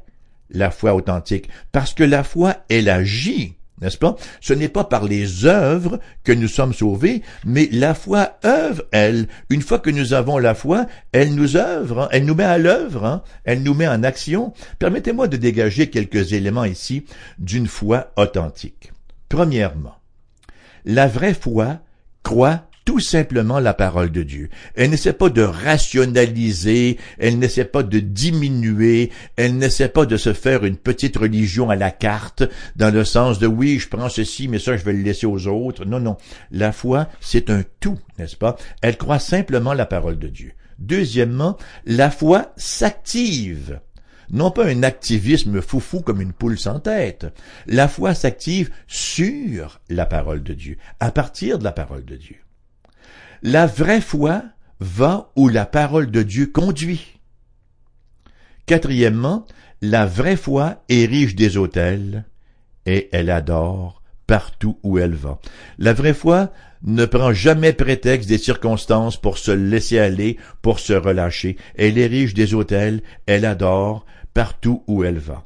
la 0.48 0.70
foi 0.70 0.94
authentique, 0.94 1.48
parce 1.72 1.92
que 1.92 2.04
la 2.04 2.24
foi, 2.24 2.56
elle 2.68 2.88
agit 2.88 3.56
n'est-ce 3.82 3.98
pas? 3.98 4.16
Ce 4.40 4.54
n'est 4.54 4.68
pas 4.68 4.84
par 4.84 5.04
les 5.04 5.44
œuvres 5.44 6.00
que 6.24 6.32
nous 6.32 6.48
sommes 6.48 6.72
sauvés, 6.72 7.22
mais 7.44 7.68
la 7.72 7.94
foi 7.94 8.38
œuvre, 8.44 8.84
elle. 8.92 9.28
Une 9.50 9.60
fois 9.60 9.78
que 9.78 9.90
nous 9.90 10.14
avons 10.14 10.38
la 10.38 10.54
foi, 10.54 10.86
elle 11.12 11.34
nous 11.34 11.56
œuvre, 11.56 12.02
hein. 12.02 12.08
elle 12.12 12.24
nous 12.24 12.34
met 12.34 12.44
à 12.44 12.58
l'œuvre, 12.58 13.04
hein. 13.04 13.22
elle 13.44 13.62
nous 13.62 13.74
met 13.74 13.88
en 13.88 14.02
action. 14.02 14.52
Permettez-moi 14.78 15.28
de 15.28 15.36
dégager 15.36 15.90
quelques 15.90 16.32
éléments 16.32 16.64
ici 16.64 17.04
d'une 17.38 17.66
foi 17.66 18.12
authentique. 18.16 18.92
Premièrement, 19.28 19.96
la 20.84 21.08
vraie 21.08 21.34
foi 21.34 21.80
croit 22.22 22.62
tout 22.84 23.00
simplement 23.00 23.58
la 23.58 23.74
parole 23.74 24.10
de 24.10 24.22
Dieu. 24.22 24.48
Elle 24.74 24.90
n'essaie 24.90 25.12
pas 25.12 25.28
de 25.28 25.42
rationaliser, 25.42 26.98
elle 27.18 27.38
n'essaie 27.38 27.64
pas 27.64 27.82
de 27.82 28.00
diminuer, 28.00 29.10
elle 29.36 29.56
n'essaie 29.56 29.88
pas 29.88 30.06
de 30.06 30.16
se 30.16 30.32
faire 30.32 30.64
une 30.64 30.76
petite 30.76 31.16
religion 31.16 31.70
à 31.70 31.76
la 31.76 31.90
carte, 31.90 32.42
dans 32.76 32.92
le 32.92 33.04
sens 33.04 33.38
de 33.38 33.46
oui, 33.46 33.78
je 33.78 33.88
prends 33.88 34.08
ceci, 34.08 34.48
mais 34.48 34.58
ça, 34.58 34.76
je 34.76 34.84
vais 34.84 34.92
le 34.92 35.02
laisser 35.02 35.26
aux 35.26 35.46
autres. 35.46 35.84
Non, 35.84 36.00
non. 36.00 36.16
La 36.50 36.72
foi, 36.72 37.08
c'est 37.20 37.50
un 37.50 37.62
tout, 37.80 37.98
n'est-ce 38.18 38.36
pas? 38.36 38.56
Elle 38.80 38.96
croit 38.96 39.18
simplement 39.18 39.74
la 39.74 39.86
parole 39.86 40.18
de 40.18 40.28
Dieu. 40.28 40.52
Deuxièmement, 40.78 41.56
la 41.86 42.10
foi 42.10 42.52
s'active 42.56 43.80
non 44.30 44.50
pas 44.50 44.66
un 44.66 44.82
activisme 44.82 45.60
foufou 45.60 46.00
comme 46.00 46.20
une 46.20 46.32
poule 46.32 46.58
sans 46.58 46.80
tête. 46.80 47.26
La 47.66 47.86
foi 47.86 48.14
s'active 48.14 48.70
sur 48.86 49.80
la 49.90 50.06
parole 50.06 50.42
de 50.42 50.54
Dieu, 50.54 50.78
à 51.00 51.12
partir 51.12 51.58
de 51.58 51.64
la 51.64 51.72
parole 51.72 52.04
de 52.04 52.16
Dieu. 52.16 52.41
La 53.44 53.66
vraie 53.66 54.00
foi 54.00 54.44
va 54.78 55.32
où 55.34 55.48
la 55.48 55.66
parole 55.66 56.12
de 56.12 56.22
Dieu 56.22 56.46
conduit. 56.46 57.18
Quatrièmement, 58.66 59.46
la 59.80 60.06
vraie 60.06 60.36
foi 60.36 60.84
érige 60.88 61.34
des 61.34 61.56
autels 61.56 62.24
et 62.86 63.08
elle 63.10 63.30
adore 63.30 64.00
partout 64.28 64.78
où 64.84 64.96
elle 64.98 65.14
va. 65.14 65.40
La 65.78 65.92
vraie 65.92 66.14
foi 66.14 66.52
ne 66.84 67.04
prend 67.04 67.32
jamais 67.32 67.72
prétexte 67.72 68.28
des 68.28 68.38
circonstances 68.38 69.20
pour 69.20 69.38
se 69.38 69.50
laisser 69.50 69.98
aller, 69.98 70.38
pour 70.62 70.78
se 70.78 70.92
relâcher. 70.92 71.56
Elle 71.74 71.98
érige 71.98 72.34
des 72.34 72.54
autels, 72.54 73.02
elle 73.26 73.44
adore 73.44 74.06
partout 74.34 74.84
où 74.86 75.02
elle 75.02 75.18
va. 75.18 75.42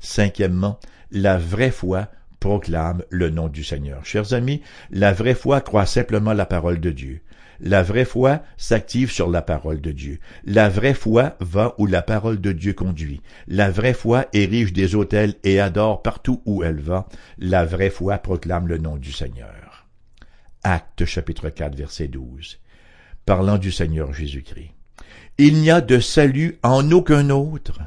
Cinquièmement, 0.00 0.80
la 1.12 1.38
vraie 1.38 1.70
foi 1.70 2.08
proclame 2.40 3.04
le 3.08 3.30
nom 3.30 3.46
du 3.46 3.62
Seigneur. 3.62 4.04
Chers 4.04 4.32
amis, 4.32 4.62
la 4.90 5.12
vraie 5.12 5.34
foi 5.34 5.60
croit 5.60 5.86
simplement 5.86 6.32
la 6.32 6.46
parole 6.46 6.80
de 6.80 6.90
Dieu. 6.90 7.22
La 7.60 7.82
vraie 7.82 8.04
foi 8.04 8.42
s'active 8.56 9.10
sur 9.10 9.30
la 9.30 9.42
parole 9.42 9.80
de 9.80 9.92
Dieu. 9.92 10.18
La 10.44 10.68
vraie 10.68 10.94
foi 10.94 11.36
va 11.40 11.74
où 11.78 11.86
la 11.86 12.02
parole 12.02 12.40
de 12.40 12.52
Dieu 12.52 12.72
conduit. 12.72 13.20
La 13.48 13.70
vraie 13.70 13.94
foi 13.94 14.26
érige 14.32 14.72
des 14.72 14.94
autels 14.94 15.34
et 15.44 15.60
adore 15.60 16.02
partout 16.02 16.42
où 16.44 16.62
elle 16.62 16.80
va. 16.80 17.08
La 17.38 17.64
vraie 17.64 17.90
foi 17.90 18.18
proclame 18.18 18.68
le 18.68 18.78
nom 18.78 18.96
du 18.96 19.12
Seigneur. 19.12 19.86
Acte 20.62 21.04
chapitre 21.04 21.48
4 21.48 21.76
verset 21.76 22.08
12. 22.08 22.58
Parlant 23.24 23.58
du 23.58 23.72
Seigneur 23.72 24.12
Jésus-Christ. 24.12 24.72
Il 25.38 25.60
n'y 25.60 25.70
a 25.70 25.80
de 25.80 26.00
salut 26.00 26.58
en 26.62 26.90
aucun 26.90 27.30
autre, 27.30 27.80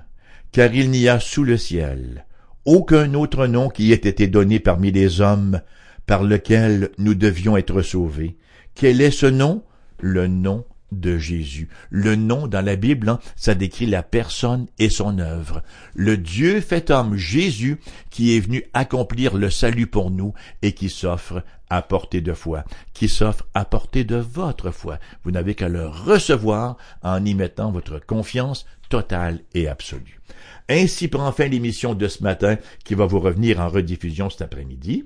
car 0.51 0.73
il 0.73 0.91
n'y 0.91 1.07
a 1.07 1.19
sous 1.19 1.43
le 1.43 1.57
ciel 1.57 2.25
aucun 2.65 3.15
autre 3.15 3.47
nom 3.47 3.69
qui 3.69 3.91
ait 3.91 3.95
été 3.95 4.27
donné 4.27 4.59
parmi 4.59 4.91
les 4.91 5.21
hommes 5.21 5.61
par 6.05 6.23
lequel 6.23 6.89
nous 6.99 7.15
devions 7.15 7.57
être 7.57 7.81
sauvés. 7.81 8.37
Quel 8.79 9.01
est 9.01 9.11
ce 9.11 9.25
nom? 9.25 9.61
Le 9.99 10.27
nom 10.27 10.63
de 10.93 11.17
Jésus. 11.17 11.67
Le 11.89 12.15
nom 12.15 12.47
dans 12.47 12.63
la 12.63 12.77
Bible, 12.77 13.09
hein, 13.09 13.19
ça 13.35 13.53
décrit 13.53 13.87
la 13.87 14.03
personne 14.03 14.67
et 14.79 14.89
son 14.89 15.19
œuvre. 15.19 15.63
Le 15.95 16.15
Dieu 16.15 16.61
fait 16.61 16.89
homme, 16.89 17.17
Jésus, 17.17 17.81
qui 18.09 18.37
est 18.37 18.39
venu 18.39 18.63
accomplir 18.73 19.35
le 19.35 19.49
salut 19.49 19.87
pour 19.87 20.11
nous 20.11 20.33
et 20.61 20.71
qui 20.71 20.87
s'offre 20.87 21.43
à 21.69 21.81
portée 21.81 22.21
de 22.21 22.31
foi, 22.31 22.63
qui 22.93 23.09
s'offre 23.09 23.45
à 23.53 23.65
portée 23.65 24.05
de 24.05 24.15
votre 24.15 24.71
foi. 24.71 24.97
Vous 25.25 25.31
n'avez 25.31 25.55
qu'à 25.55 25.67
le 25.67 25.85
recevoir 25.85 26.77
en 27.03 27.25
y 27.25 27.33
mettant 27.33 27.73
votre 27.73 27.99
confiance 27.99 28.65
totale 28.87 29.41
et 29.53 29.67
absolue. 29.67 30.21
Ainsi 30.69 31.09
prend 31.09 31.33
fin 31.33 31.49
l'émission 31.49 31.95
de 31.95 32.07
ce 32.07 32.23
matin 32.23 32.55
qui 32.85 32.93
va 32.93 33.05
vous 33.05 33.19
revenir 33.19 33.59
en 33.59 33.67
rediffusion 33.67 34.29
cet 34.29 34.41
après-midi. 34.41 35.03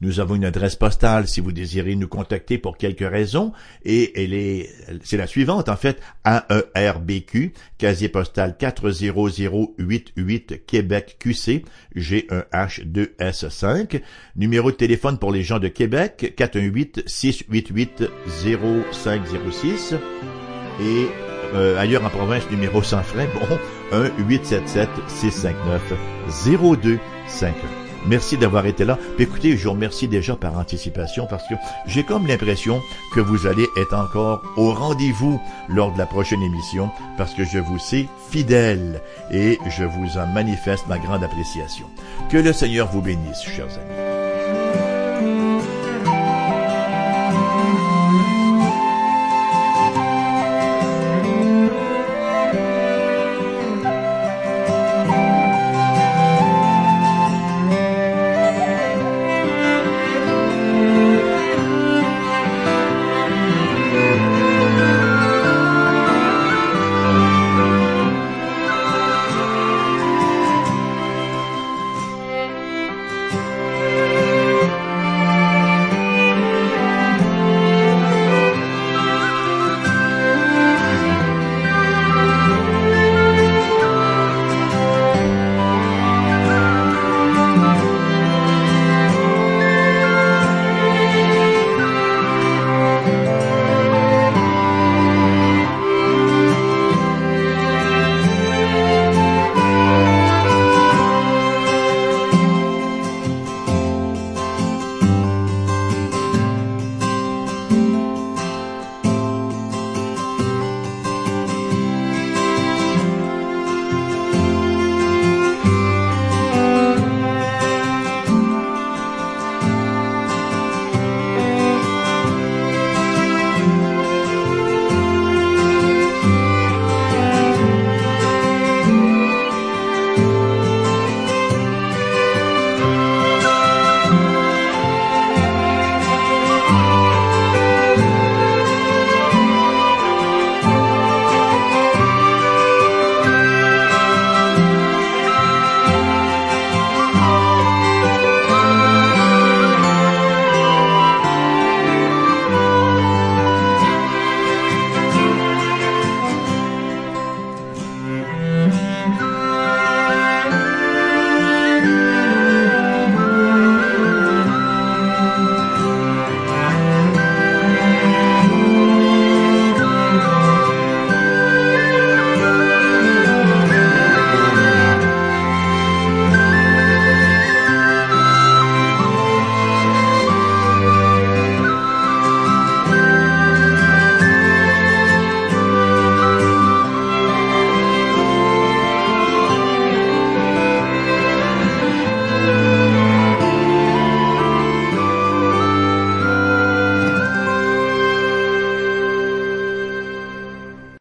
Nous 0.00 0.20
avons 0.20 0.36
une 0.36 0.44
adresse 0.44 0.76
postale 0.76 1.26
si 1.26 1.40
vous 1.40 1.50
désirez 1.50 1.96
nous 1.96 2.06
contacter 2.06 2.58
pour 2.58 2.76
quelques 2.76 3.08
raisons 3.08 3.52
et 3.84 4.22
elle 4.22 4.32
est, 4.32 4.70
c'est 5.02 5.16
la 5.16 5.26
suivante 5.26 5.68
en 5.68 5.74
fait, 5.76 6.00
AERBQ, 6.24 7.52
casier 7.78 8.08
postal 8.08 8.56
40088 8.56 10.64
Québec 10.66 11.16
QC, 11.18 11.64
G1H2S5, 11.96 14.00
numéro 14.36 14.70
de 14.70 14.76
téléphone 14.76 15.18
pour 15.18 15.32
les 15.32 15.42
gens 15.42 15.58
de 15.58 15.66
Québec 15.68 16.34
418 16.36 17.02
688 17.06 18.04
0506 18.44 19.94
et 20.80 21.06
euh, 21.54 21.78
ailleurs 21.78 22.04
en 22.04 22.10
province 22.10 22.48
numéro 22.50 22.82
sans 22.82 23.02
frais, 23.02 23.26
bon, 23.34 23.40
1 23.92 24.10
877 24.28 24.88
659 25.08 25.94
0251. 26.44 27.87
Merci 28.08 28.38
d'avoir 28.38 28.64
été 28.64 28.86
là. 28.86 28.98
écoutez, 29.18 29.56
je 29.56 29.64
vous 29.64 29.72
remercie 29.72 30.08
déjà 30.08 30.34
par 30.34 30.58
anticipation 30.58 31.26
parce 31.28 31.46
que 31.46 31.54
j'ai 31.86 32.04
comme 32.04 32.26
l'impression 32.26 32.80
que 33.14 33.20
vous 33.20 33.46
allez 33.46 33.66
être 33.76 33.94
encore 33.94 34.42
au 34.56 34.72
rendez-vous 34.72 35.38
lors 35.68 35.92
de 35.92 35.98
la 35.98 36.06
prochaine 36.06 36.42
émission 36.42 36.90
parce 37.18 37.34
que 37.34 37.44
je 37.44 37.58
vous 37.58 37.78
sais 37.78 38.06
fidèle 38.30 39.02
et 39.30 39.58
je 39.68 39.84
vous 39.84 40.16
en 40.16 40.26
manifeste 40.26 40.86
ma 40.88 40.98
grande 40.98 41.22
appréciation. 41.22 41.86
Que 42.30 42.38
le 42.38 42.54
Seigneur 42.54 42.88
vous 42.88 43.02
bénisse, 43.02 43.42
chers 43.42 43.66
amis. 43.66 44.07